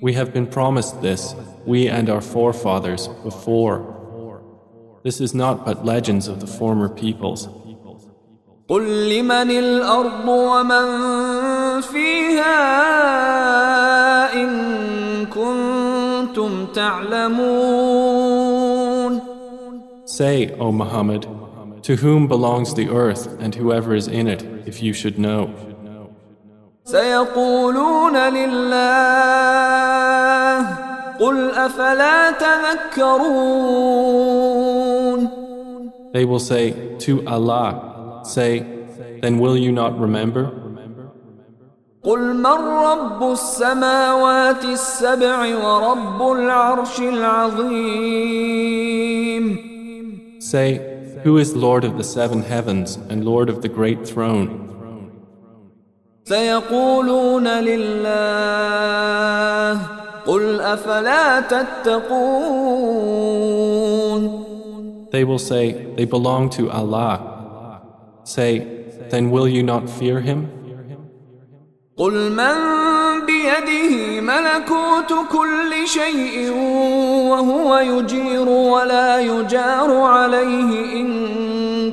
We 0.00 0.12
have 0.12 0.32
been 0.32 0.46
promised 0.46 1.02
this, 1.02 1.34
we 1.64 1.88
and 1.88 2.08
our 2.08 2.20
forefathers, 2.20 3.08
before. 3.24 3.96
This 5.02 5.20
is 5.20 5.34
not 5.34 5.64
but 5.64 5.84
legends 5.84 6.28
of 6.28 6.38
the 6.40 6.46
former 6.46 6.88
peoples. 6.88 7.48
قل 8.68 9.08
لمن 9.08 9.50
الأرض 9.50 10.28
ومن 10.28 10.86
فيها 11.80 12.56
إن 14.34 14.50
كنتم 15.26 16.66
تعلمون 16.66 18.36
Say, 20.06 20.50
O 20.58 20.72
Muhammad, 20.72 21.26
to 21.82 21.96
whom 21.96 22.26
belongs 22.28 22.72
the 22.74 22.88
earth 22.88 23.26
and 23.38 23.54
whoever 23.54 23.94
is 23.94 24.08
in 24.08 24.26
it, 24.28 24.42
if 24.66 24.82
you 24.82 24.92
should 24.92 25.18
know. 25.18 25.50
سيقولون 26.84 28.16
لله 28.16 28.76
قل 31.18 31.50
أفلا 31.50 32.30
تذكرون 32.30 33.76
They 36.12 36.24
will 36.24 36.38
say, 36.38 36.72
To 37.00 37.26
Allah. 37.26 38.22
Say, 38.24 38.64
Then 39.20 39.38
will 39.38 39.56
you 39.56 39.72
not 39.72 39.98
remember? 39.98 40.59
قل 42.06 42.34
من 42.34 42.58
رب 42.90 43.32
السماوات 43.32 44.64
السبع 44.64 45.56
ورب 45.64 46.32
العرش 46.32 47.00
العظيم 47.00 48.46
Say, 50.38 50.80
Who 51.24 51.38
is 51.38 51.56
Lord 51.56 51.82
of 51.84 51.98
the 51.98 52.04
seven 52.04 52.42
heavens 52.42 52.98
and 53.10 53.24
Lord 53.24 53.48
of 53.50 53.62
the 53.62 53.68
great 53.68 54.06
throne? 54.06 54.48
سيقولون 56.24 57.48
لله 57.48 58.12
قل 60.26 60.60
أفلا 60.60 61.40
تتقون 61.40 62.86
They 65.10 65.24
will 65.24 65.38
say, 65.38 65.72
They 65.96 66.04
belong 66.04 66.50
to 66.50 66.70
Allah. 66.70 67.80
Say, 68.24 68.66
Then 69.10 69.30
will 69.30 69.48
you 69.48 69.62
not 69.62 69.88
fear 69.90 70.20
Him? 70.20 70.59
قل 72.00 72.30
من 72.30 72.54
بيده 73.26 74.20
ملكوت 74.20 75.12
كل 75.32 75.72
شيء 75.86 76.50
وهو 77.30 77.78
يجير 77.78 78.48
ولا 78.48 79.20
يجار 79.20 80.00
عليه 80.00 81.00
إن 81.00 81.08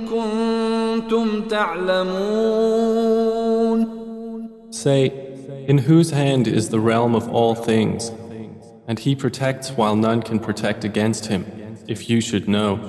كنتم 0.08 1.42
تعلمون 1.48 2.84
Say, 4.72 5.12
In 5.68 5.78
whose 5.78 6.10
hand 6.12 6.48
is 6.48 6.70
the 6.70 6.80
realm 6.80 7.16
of 7.16 7.30
all 7.30 7.56
things, 7.56 8.12
and 8.88 9.00
He 9.00 9.16
protects 9.16 9.72
while 9.78 9.96
none 9.96 10.22
can 10.22 10.40
protect 10.40 10.84
against 10.84 11.28
Him, 11.28 11.46
if 11.88 12.10
you 12.10 12.20
should 12.20 12.50
know. 12.50 12.80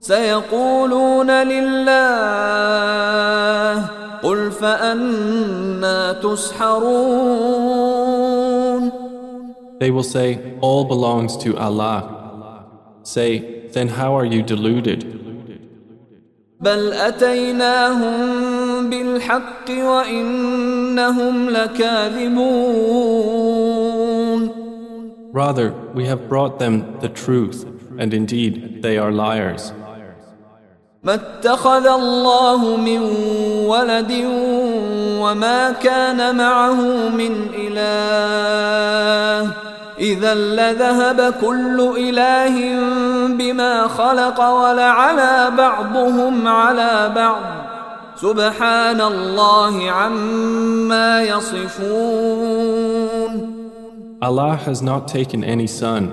سيقولون 0.00 1.30
لله 1.30 1.90
قل 4.24 4.50
فأنا 4.50 6.12
تسحرون 6.12 7.70
They 9.80 9.90
will 9.90 10.02
say, 10.02 10.38
All 10.60 10.84
belongs 10.84 11.36
to 11.38 11.56
Allah. 11.56 12.66
Say, 13.02 13.66
then 13.72 13.88
how 13.88 14.14
are 14.18 14.26
you 14.26 14.42
deluded? 14.42 15.20
بل 16.60 16.92
أتيناهم 16.92 18.90
بالحق 18.90 19.70
وإنهم 19.70 21.50
لكاذبون 21.50 23.00
Rather, 25.32 25.72
we 25.94 26.06
have 26.06 26.28
brought 26.28 26.58
them 26.58 26.98
the 27.00 27.08
truth, 27.08 27.64
and 27.98 28.12
indeed 28.12 28.82
they 28.82 28.98
are 28.98 29.12
liars. 29.12 29.72
ما 31.05 31.13
اتخذ 31.13 31.87
الله 31.87 32.77
من 32.77 33.01
ولد 33.69 34.11
وما 35.21 35.71
كان 35.71 36.35
معه 36.35 37.09
من 37.09 37.47
إله. 37.53 39.51
إذا 39.99 40.33
لذهب 40.33 41.33
كل 41.41 41.93
إله 41.97 42.55
بما 43.37 43.87
خلق 43.87 44.49
ولعلى 44.49 45.51
بعضهم 45.57 46.47
على 46.47 47.11
بعض. 47.15 47.41
سبحان 48.21 49.01
الله 49.01 49.91
عما 49.91 51.23
يصفون. 51.23 52.75
Allah 54.21 54.55
has 54.65 54.81
not 54.81 55.07
taken 55.07 55.43
any 55.43 55.67
son, 55.67 56.11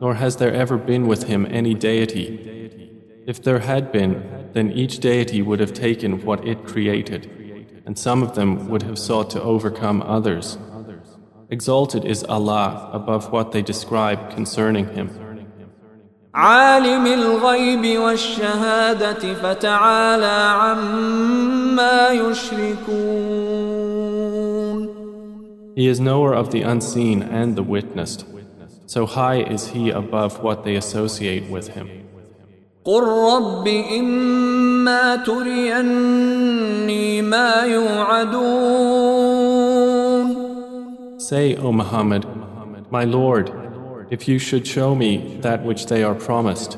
nor 0.00 0.14
has 0.14 0.36
there 0.36 0.54
ever 0.54 0.78
been 0.78 1.06
with 1.06 1.24
him 1.24 1.46
any 1.50 1.74
deity. 1.74 2.53
If 3.25 3.43
there 3.43 3.59
had 3.59 3.91
been, 3.91 4.49
then 4.53 4.71
each 4.71 4.99
deity 4.99 5.41
would 5.41 5.59
have 5.59 5.73
taken 5.73 6.25
what 6.25 6.47
it 6.47 6.65
created, 6.65 7.29
and 7.85 7.97
some 7.97 8.23
of 8.23 8.35
them 8.35 8.69
would 8.69 8.83
have 8.83 8.97
sought 8.97 9.29
to 9.31 9.41
overcome 9.41 10.01
others. 10.01 10.57
Exalted 11.51 12.05
is 12.05 12.23
Allah 12.23 12.89
above 12.93 13.31
what 13.31 13.51
they 13.51 13.61
describe 13.61 14.29
concerning 14.35 14.87
Him. 14.89 15.09
عالم 16.33 17.05
الغيب 17.07 17.99
والشهادة 17.99 19.33
فتعالى 19.33 20.53
عما 20.61 22.09
يشركون 22.09 23.69
He 25.75 25.87
is 25.87 25.99
knower 25.99 26.33
of 26.33 26.51
the 26.51 26.61
unseen 26.61 27.23
and 27.23 27.55
the 27.55 27.63
witnessed. 27.63 28.25
So 28.85 29.05
high 29.05 29.41
is 29.41 29.69
He 29.69 29.89
above 29.89 30.43
what 30.43 30.63
they 30.63 30.75
associate 30.75 31.49
with 31.49 31.69
Him. 31.69 31.89
قل 32.85 33.03
رب 33.03 33.67
إما 33.99 35.15
تريني 35.15 37.21
ما 37.21 37.65
يوعدون 37.65 39.29
Say, 41.19 41.55
O 41.57 41.71
Muhammad, 41.71 42.25
My 42.89 43.03
Lord, 43.03 43.51
if 44.09 44.27
you 44.27 44.39
should 44.39 44.65
show 44.65 44.95
me 44.95 45.37
that 45.41 45.63
which 45.63 45.85
they 45.85 46.03
are 46.03 46.15
promised, 46.15 46.77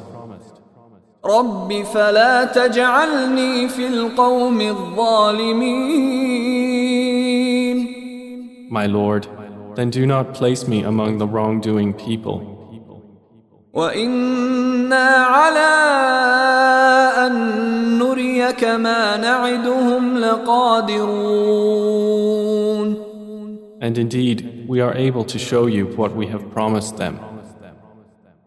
رب 1.25 1.84
فلا 1.93 2.45
تجعلني 2.45 3.67
في 3.67 3.88
القوم 3.88 4.62
الظالمين 4.62 6.31
my 8.71 8.86
Lord, 8.86 9.27
then 9.75 9.89
do 9.89 10.05
not 10.05 10.34
place 10.34 10.65
me 10.65 10.81
among 10.81 11.17
the 11.17 11.27
wrongdoing 11.27 11.93
people. 11.93 12.47
وإنا 14.86 15.10
على 15.36 15.71
أن 17.27 17.34
نريك 17.99 18.63
ما 18.63 19.17
نعدهم 19.17 20.17
لقادرون 20.17 21.51
And 23.81 23.97
indeed, 23.97 24.65
we 24.67 24.79
are 24.79 24.93
able 24.93 25.23
to 25.25 25.39
show 25.39 25.65
you 25.65 25.88
what 25.97 26.15
we 26.15 26.27
have 26.27 26.51
promised 26.53 26.97
them. 26.97 27.17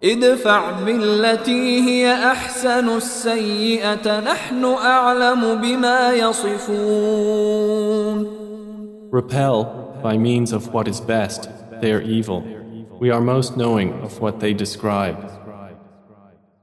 ادفع 0.05 0.71
بالتي 0.81 1.81
هي 1.81 2.13
أحسن 2.15 2.97
السيئة 2.97 4.21
نحن 4.21 4.65
أعلم 4.65 5.55
بما 5.55 6.13
يصفون 6.13 7.65
Repel, 9.11 9.65
by 10.03 10.17
means 10.19 10.53
of 10.53 10.73
what 10.75 10.89
is 10.89 11.01
best, 11.01 11.49
their 11.81 12.01
evil. 12.03 12.45
We 13.01 13.11
are 13.11 13.21
most 13.21 13.57
knowing 13.57 13.93
of 14.03 14.21
what 14.21 14.41
they 14.41 14.53
describe. 14.53 15.38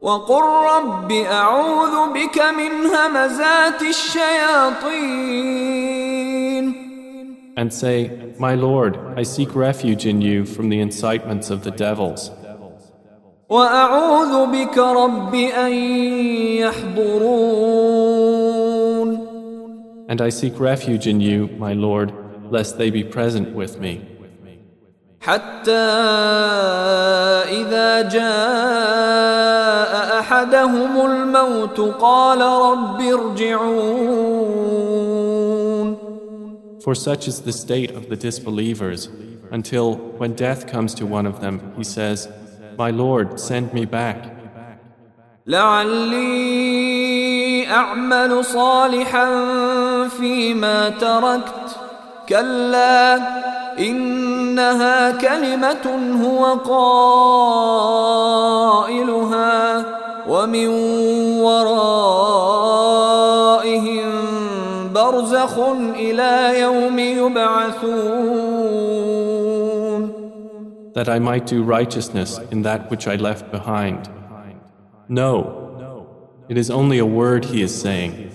وقل 0.02 0.44
رب 0.76 1.12
أعوذ 1.12 2.14
بك 2.14 2.38
من 2.58 2.86
همزات 2.86 3.82
الشياطين 3.82 5.32
And 7.58 7.72
say, 7.72 8.10
My 8.40 8.56
Lord, 8.56 8.98
I 9.18 9.24
seek 9.24 9.56
refuge 9.56 10.06
in 10.06 10.22
you 10.22 10.46
from 10.46 10.70
the 10.70 10.80
incitements 10.80 11.50
of 11.50 11.64
the 11.64 11.72
devils. 11.72 12.32
وأعوذ 13.50 14.46
بك 14.52 14.78
رب 14.78 15.36
أن 15.36 15.72
يحضرون 16.64 17.72
And 20.08 20.22
I 20.22 20.30
seek 20.30 20.60
refuge 20.60 21.08
in 21.08 21.22
you, 21.22 21.48
my 21.58 21.74
Lord, 21.74 22.14
lest 22.50 22.78
they 22.78 22.90
be 22.90 23.04
present 23.04 23.54
with 23.54 23.80
me. 23.80 24.02
حتى 25.22 25.72
إذا 27.49 28.03
جاء 28.03 29.87
أحدهم 30.21 31.07
الموت 31.11 31.81
قال 31.81 32.41
رب 32.41 33.01
ارجعون 33.01 34.77
For 36.81 36.95
such 36.95 37.27
is 37.27 37.41
the 37.41 37.53
state 37.53 37.91
of 37.91 38.09
the 38.09 38.15
disbelievers, 38.15 39.09
until 39.51 39.97
when 40.21 40.35
death 40.35 40.69
comes 40.69 40.95
to 40.95 41.05
one 41.05 41.27
of 41.27 41.41
them, 41.41 41.73
he 41.77 41.83
says, 41.83 42.29
My 42.79 42.91
Lord, 42.91 43.41
send 43.41 43.75
me 43.75 43.85
back, 43.85 44.37
لعلي 45.47 46.77
أعمل 47.71 48.45
صالحا 48.45 49.29
فيما 50.09 50.89
تركت 50.89 51.77
كلا 52.29 53.17
إنها 54.56 55.12
كلمة 55.12 55.86
هو 56.26 56.46
قائلها 56.64 58.26
ومن 60.28 60.68
ورائهم 61.44 62.52
برزخ 64.94 65.60
إلى 65.96 66.60
يوم 66.60 67.00
يبعثون 67.00 68.32
that 70.94 71.08
I 71.08 71.20
might 71.20 71.46
do 71.46 71.64
righteousness 71.64 72.38
in 72.52 72.64
that 72.64 72.92
which 72.92 73.08
I 73.08 73.16
left 73.16 73.50
behind. 73.50 74.10
No, 75.08 75.34
it 76.50 76.58
is 76.58 76.70
only 76.70 76.98
a 76.98 77.06
word 77.06 77.46
he 77.46 77.62
is 77.62 77.74
saying, 77.82 78.30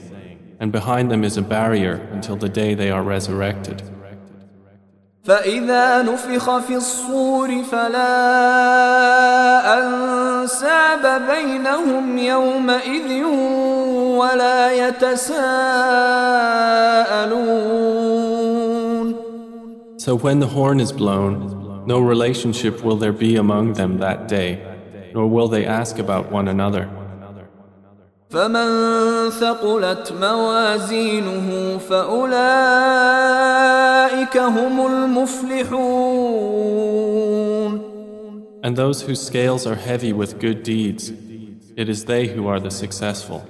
and 0.59 0.73
behind 0.73 1.11
them 1.11 1.23
is 1.23 1.37
a 1.37 1.43
barrier 1.43 1.97
until 2.13 2.37
the 2.37 2.49
day 2.49 2.73
they 2.73 2.91
are 2.91 3.03
resurrected. 3.03 3.83
فإذا 5.25 6.03
نفخ 6.03 6.59
في 6.59 6.77
الصور 6.77 7.63
فلا 7.63 8.17
أنساب 9.79 11.23
بينهم 11.31 12.19
يومئذ 12.19 13.25
ولا 14.19 14.89
يتساءلون 14.89 15.37
So 19.99 20.15
when 20.15 20.39
the 20.39 20.47
horn 20.47 20.79
is 20.79 20.93
blown, 20.93 21.85
no 21.87 21.99
relationship 21.99 22.85
will 22.85 22.97
there 22.97 23.13
be 23.13 23.35
among 23.35 23.73
them 23.73 23.99
that 23.99 24.29
day, 24.29 24.63
nor 25.13 25.27
will 25.27 25.49
they 25.49 25.65
ask 25.67 25.99
about 25.99 26.31
one 26.31 26.47
another. 26.47 26.89
فمن 28.32 29.30
ثقلت 29.30 30.14
موازينه 30.22 31.78
فأولئك 31.90 32.38
هم 34.38 34.88
المفلحون 34.88 36.32
And 38.64 38.76
those 38.78 39.02
whose 39.02 39.20
scales 39.20 39.66
are 39.66 39.76
heavy 39.76 40.14
with 40.14 40.40
good 40.40 40.62
deeds, 40.64 41.12
it 41.76 41.90
is 41.90 42.06
they 42.06 42.28
who 42.28 42.48
are 42.48 42.60
the 42.60 42.72
successful. 42.72 43.42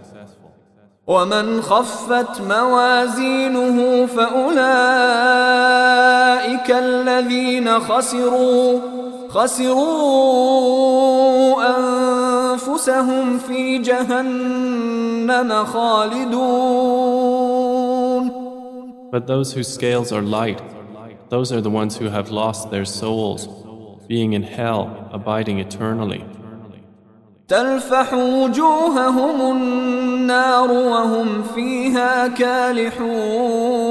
ومن 1.07 1.61
خفت 1.61 2.41
موازينه 2.41 4.05
فأولئك 4.05 4.71
الذين 6.71 7.79
خسروا 7.79 8.79
خسروا 9.29 10.41
أنفسهم 12.60 13.38
في 13.38 13.78
جهنم 13.78 15.64
خالدون 15.64 17.16
But 19.12 19.26
those 19.26 19.52
whose 19.54 19.68
scales 19.68 20.12
are 20.12 20.20
light, 20.20 20.60
those 21.30 21.52
are 21.52 21.60
the 21.60 21.70
ones 21.70 21.96
who 21.96 22.08
have 22.08 22.30
lost 22.30 22.70
their 22.70 22.84
souls, 22.84 23.48
being 24.08 24.32
in 24.32 24.42
hell, 24.42 25.08
abiding 25.12 25.58
eternally. 25.58 26.24
تلفح 27.48 28.14
وجوههم 28.14 29.56
النار 29.56 30.70
وهم 30.70 31.42
فيها 31.42 32.28
كالحون 32.28 33.86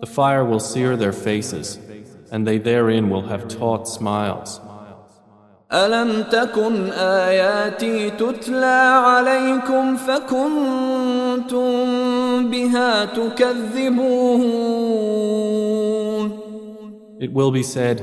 The 0.00 0.06
fire 0.06 0.44
will 0.44 0.60
sear 0.60 0.96
their 0.96 1.12
faces, 1.12 1.78
and 2.32 2.46
they 2.46 2.56
therein 2.58 3.10
will 3.10 3.26
have 3.32 3.46
taut 3.48 3.86
smiles. 3.86 4.60
ألم 5.75 6.23
تكن 6.31 6.91
آياتي 6.91 8.09
تتلى 8.09 9.01
عليكم 9.05 9.95
فكنتم 9.97 11.65
بها 12.49 13.05
تكذبون 13.05 14.55
It 17.19 17.31
will 17.31 17.51
be 17.51 17.63
said, 17.63 17.97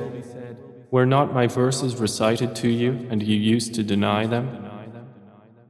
Were 0.90 1.06
not 1.06 1.34
my 1.34 1.46
verses 1.46 1.96
recited 1.96 2.56
to 2.62 2.68
you, 2.68 3.06
and 3.10 3.22
you 3.22 3.36
used 3.36 3.74
to 3.74 3.82
deny 3.82 4.26
them? 4.26 4.48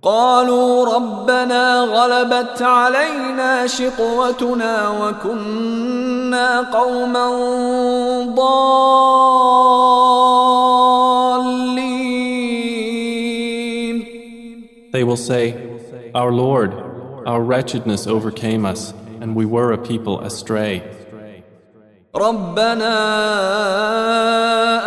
قالوا 0.03 0.95
ربنا 0.95 1.81
غلبت 1.81 2.63
علينا 2.63 3.67
شقوتنا 3.67 4.89
وكنا 4.89 6.61
قوما 6.61 7.29
ضالين 8.37 10.22
will 15.12 15.18
say, 15.18 16.12
Our 16.16 16.32
Lord, 16.32 16.74
our 17.26 17.42
wretchedness 17.42 18.08
overcame 18.08 18.66
us, 18.66 18.94
and 19.22 19.36
we 19.36 19.46
were 19.46 19.72
a 19.74 19.78
people 19.78 20.22
astray. 20.22 20.82
ربنا 22.16 22.96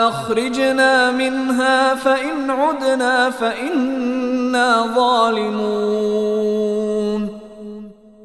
أخرجنا 0.09 1.11
منها 1.11 1.95
فإن 1.95 2.51
عدنا 2.51 3.31
فإنا 3.31 4.95
ظالمون 4.95 6.41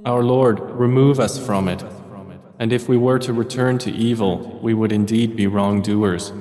Our 0.05 0.24
Lord, 0.24 0.59
remove 0.72 1.20
us 1.20 1.38
from 1.39 1.68
it. 1.68 1.84
And 2.59 2.72
if 2.72 2.88
we 2.88 2.95
were 2.95 3.20
to 3.20 3.34
return 3.34 3.78
to 3.80 3.91
evil, 3.91 4.59
we 4.61 4.74
would 4.74 4.91
indeed 4.91 5.36
be 5.36 5.47
wrongdoers. 5.47 6.32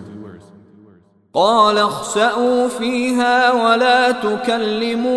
قال 1.34 1.78
اخسأوا 1.78 2.68
فيها 2.68 3.52
ولا 3.52 4.12
تكلمون 4.12 5.10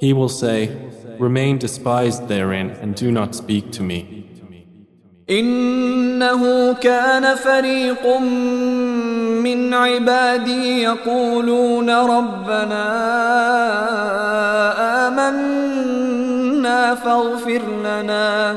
He 0.00 0.12
will 0.14 0.30
say, 0.30 0.70
Remain 1.18 1.58
despised 1.58 2.26
therein 2.28 2.70
and 2.80 2.94
do 2.94 3.12
not 3.12 3.34
speak 3.34 3.70
to 3.72 3.82
me. 3.82 4.20
إنه 5.30 6.72
كان 6.72 7.34
فريق 7.34 8.16
من 9.44 9.74
عبادي 9.74 10.82
يقولون 10.82 11.90
ربنا 11.90 12.86
آمنا 15.08 16.94
فاغفر 16.94 17.62
لنا 17.84 18.54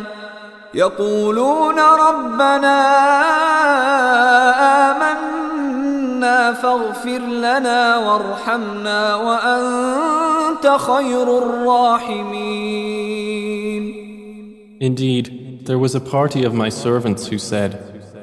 يقولون 0.75 1.79
ربنا 1.79 2.79
آمنا 4.91 6.53
فاغفر 6.53 7.19
لنا 7.19 7.97
وارحمنا 7.97 9.15
وأنت 9.15 10.77
خير 10.79 11.39
الراحمين 11.39 12.89
Indeed, 14.81 15.67
there 15.67 15.79
was 15.79 15.97
a 15.97 16.01
party 16.01 16.45
of 16.45 16.55
my 16.55 16.69
servants 16.69 17.27
who 17.27 17.39
said, 17.39 17.71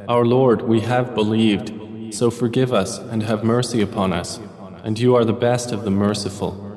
Our 0.07 0.23
Lord, 0.23 0.61
we 0.61 0.79
have 0.81 1.13
believed, 1.13 1.73
so 2.13 2.31
forgive 2.31 2.71
us 2.71 2.97
and 2.97 3.23
have 3.23 3.43
mercy 3.43 3.81
upon 3.81 4.13
us, 4.13 4.39
and 4.85 4.97
you 4.97 5.15
are 5.17 5.25
the 5.25 5.33
best 5.33 5.73
of 5.73 5.83
the 5.83 5.91
merciful. 5.91 6.68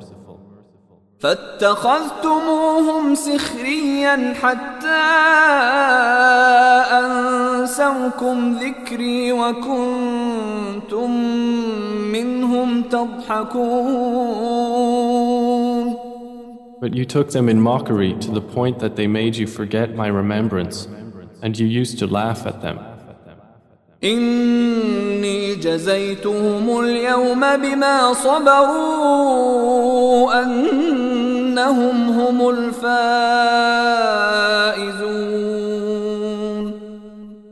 فاتخذتموهم 1.24 3.14
سخريا 3.14 4.34
حتى 4.42 5.04
أنسوكم 7.00 8.56
ذكري 8.60 9.32
وكنتم 9.32 11.10
منهم 12.12 12.82
تضحكون 12.82 14.04
But 16.80 16.92
you 16.94 17.06
took 17.06 17.30
them 17.30 17.48
in 17.48 17.60
mockery 17.62 18.12
to 18.24 18.30
the 18.30 18.42
point 18.42 18.78
that 18.80 18.96
they 18.96 19.06
made 19.06 19.36
you 19.36 19.46
forget 19.46 19.94
my 19.96 20.08
remembrance, 20.08 20.86
and 21.40 21.58
you 21.58 21.66
used 21.66 21.98
to 22.00 22.06
laugh 22.06 22.46
at 22.46 22.60
them. 22.60 22.78
إني 24.04 25.54
جزيتهم 25.54 26.80
اليوم 26.80 27.40
بما 27.56 28.12
صبروا 28.12 29.34
أنهم 31.63 32.09
هم 32.19 32.49
الفائزون 32.49 32.99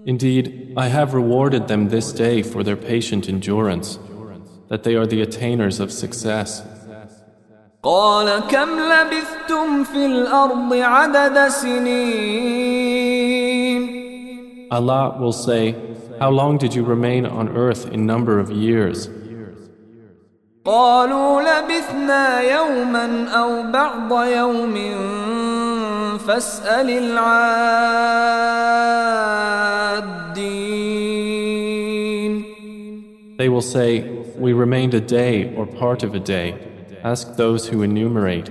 Indeed, 0.05 0.73
I 0.77 0.87
have 0.87 1.13
rewarded 1.13 1.67
them 1.67 1.89
this 1.89 2.13
day 2.13 2.41
for 2.41 2.63
their 2.63 2.77
patient 2.77 3.27
endurance, 3.27 3.99
that 4.69 4.83
they 4.83 4.95
are 4.95 5.05
the 5.05 5.21
attainers 5.21 5.81
of 5.81 5.91
success. 5.91 6.63
قال 7.83 8.39
كم 8.49 8.69
لبثتم 8.79 9.83
في 9.83 10.05
الأرض 10.05 10.73
عدد 10.73 11.47
سنين 11.47 12.87
Allah 14.71 15.17
will 15.19 15.33
say, 15.33 15.75
How 16.19 16.29
long 16.29 16.57
did 16.57 16.73
you 16.75 16.83
remain 16.83 17.25
on 17.25 17.49
earth 17.49 17.91
in 17.91 18.05
number 18.05 18.39
of 18.39 18.51
years? 18.51 19.09
قالوا 20.64 21.42
لبثنا 21.42 22.40
يوما 22.40 23.28
أو 23.28 23.62
بعض 23.72 24.24
يوم 24.26 24.74
فاسأل 26.18 26.90
العادين 26.90 27.32
They 33.38 33.48
will 33.48 33.60
say, 33.60 34.04
We 34.38 34.52
remained 34.52 34.94
a 34.94 35.00
day 35.00 35.52
or 35.56 35.66
part 35.66 36.04
of 36.04 36.14
a 36.14 36.20
day. 36.20 36.54
Ask 37.02 37.34
those 37.36 37.66
who 37.66 37.82
enumerate. 37.82 38.50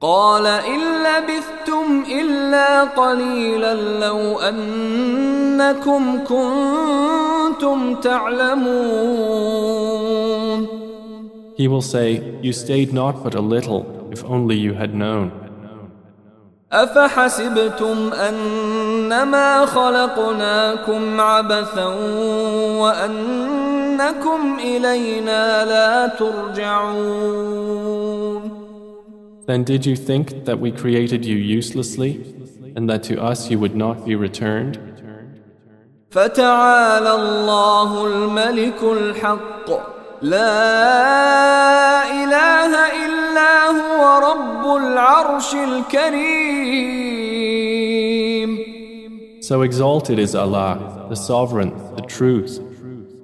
قال 0.00 0.46
إن 0.46 0.80
لبثتم 1.06 2.04
إلا 2.12 2.84
قليلا 2.84 3.74
لو 4.00 4.38
أنكم 4.40 6.18
كنتم 6.24 7.94
تعلمون 7.94 10.05
He 11.57 11.67
will 11.67 11.81
say, 11.81 12.39
You 12.41 12.53
stayed 12.53 12.93
not 12.93 13.23
but 13.23 13.35
a 13.35 13.41
little, 13.41 14.09
if 14.11 14.23
only 14.23 14.55
you 14.55 14.73
had 14.73 14.93
known. 14.95 15.31
أفحسبتم 16.71 18.13
أنما 18.13 19.65
خلقناكم 19.65 21.21
عبثا 21.21 21.85
وأنكم 22.79 24.59
إلينا 24.59 25.65
لا 25.65 26.07
ترجعون 26.07 27.71
Then 29.47 29.63
did 29.63 29.85
you 29.85 29.95
think 29.97 30.45
that 30.45 30.59
we 30.59 30.71
created 30.71 31.25
you 31.25 31.35
uselessly, 31.35 32.23
and 32.75 32.89
that 32.89 33.03
to 33.03 33.21
us 33.21 33.49
you 33.49 33.59
would 33.59 33.75
not 33.75 34.05
be 34.05 34.15
returned? 34.15 34.79
فتعالى 36.11 37.15
الله 37.15 38.07
الملك 38.07 38.83
الحق 38.83 39.94
لا 40.21 40.63
إله 42.23 42.71
إلا 43.05 43.53
هو 43.79 44.01
رب 44.31 44.65
العرش 44.83 45.55
الكريم 45.55 47.41
So 49.41 49.63
exalted 49.63 50.19
is 50.19 50.33
Allah, 50.35 51.07
the 51.09 51.15
Sovereign, 51.15 51.73
the 51.95 52.03
Truth. 52.03 52.61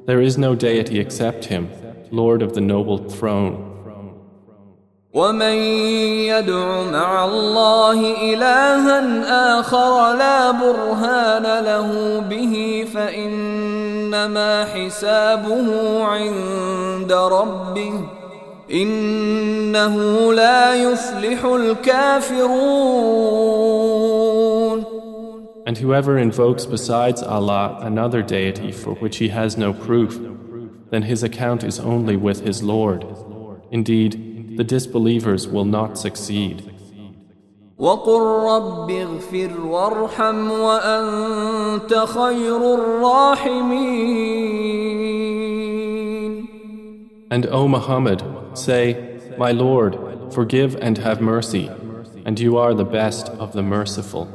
There 0.07 0.20
is 0.20 0.38
no 0.38 0.55
deity 0.55 0.99
except 0.99 1.45
Him, 1.45 1.70
Lord 2.11 2.41
of 2.41 2.53
the 2.53 2.61
noble 2.61 2.97
throne. 2.97 3.70
ومن 5.13 5.53
يدع 6.30 6.82
مع 6.91 7.26
الله 7.26 7.99
إلها 8.34 9.59
آخر 9.59 10.13
لا 10.13 10.51
برهان 10.51 11.63
له 11.63 12.20
به 12.30 12.86
فإنما 12.93 14.65
حسابه 14.65 16.03
عند 16.03 17.11
ربه 17.11 17.93
إنه 18.72 19.95
لا 20.34 20.76
يفلح 20.76 21.45
الكافرون 21.45 22.97
And 25.65 25.78
whoever 25.80 26.18
invokes 26.18 26.65
besides 26.65 27.22
Allah 27.22 27.80
another 27.82 28.22
deity 28.22 28.72
for 28.72 28.93
which 28.93 29.18
he 29.18 29.28
has 29.30 29.57
no 29.57 29.74
proof, 29.74 30.18
then 30.91 31.01
his 31.01 31.24
account 31.24 31.65
is 31.65 31.78
only 31.78 32.15
with 32.15 32.39
his 32.45 32.63
Lord. 32.63 33.05
Indeed, 33.70 34.30
the 34.57 34.63
disbelievers 34.63 35.47
will 35.47 35.65
not 35.65 35.97
succeed. 35.97 36.63
وقل 37.78 38.22
رب 38.22 38.91
اغفر 38.91 39.61
وارحم 39.61 40.51
وأنت 40.51 41.93
خير 41.93 42.74
الراحمين 42.74 44.07
And 47.30 47.45
O 47.47 47.68
Muhammad, 47.68 48.24
say, 48.53 49.20
My 49.38 49.51
Lord, 49.51 49.97
forgive 50.34 50.76
and 50.82 50.97
have 50.97 51.22
mercy, 51.22 51.70
and 52.26 52.39
you 52.39 52.57
are 52.57 52.74
the 52.74 52.86
best 52.86 53.28
of 53.30 53.51
the 53.53 53.61
merciful. 53.61 54.28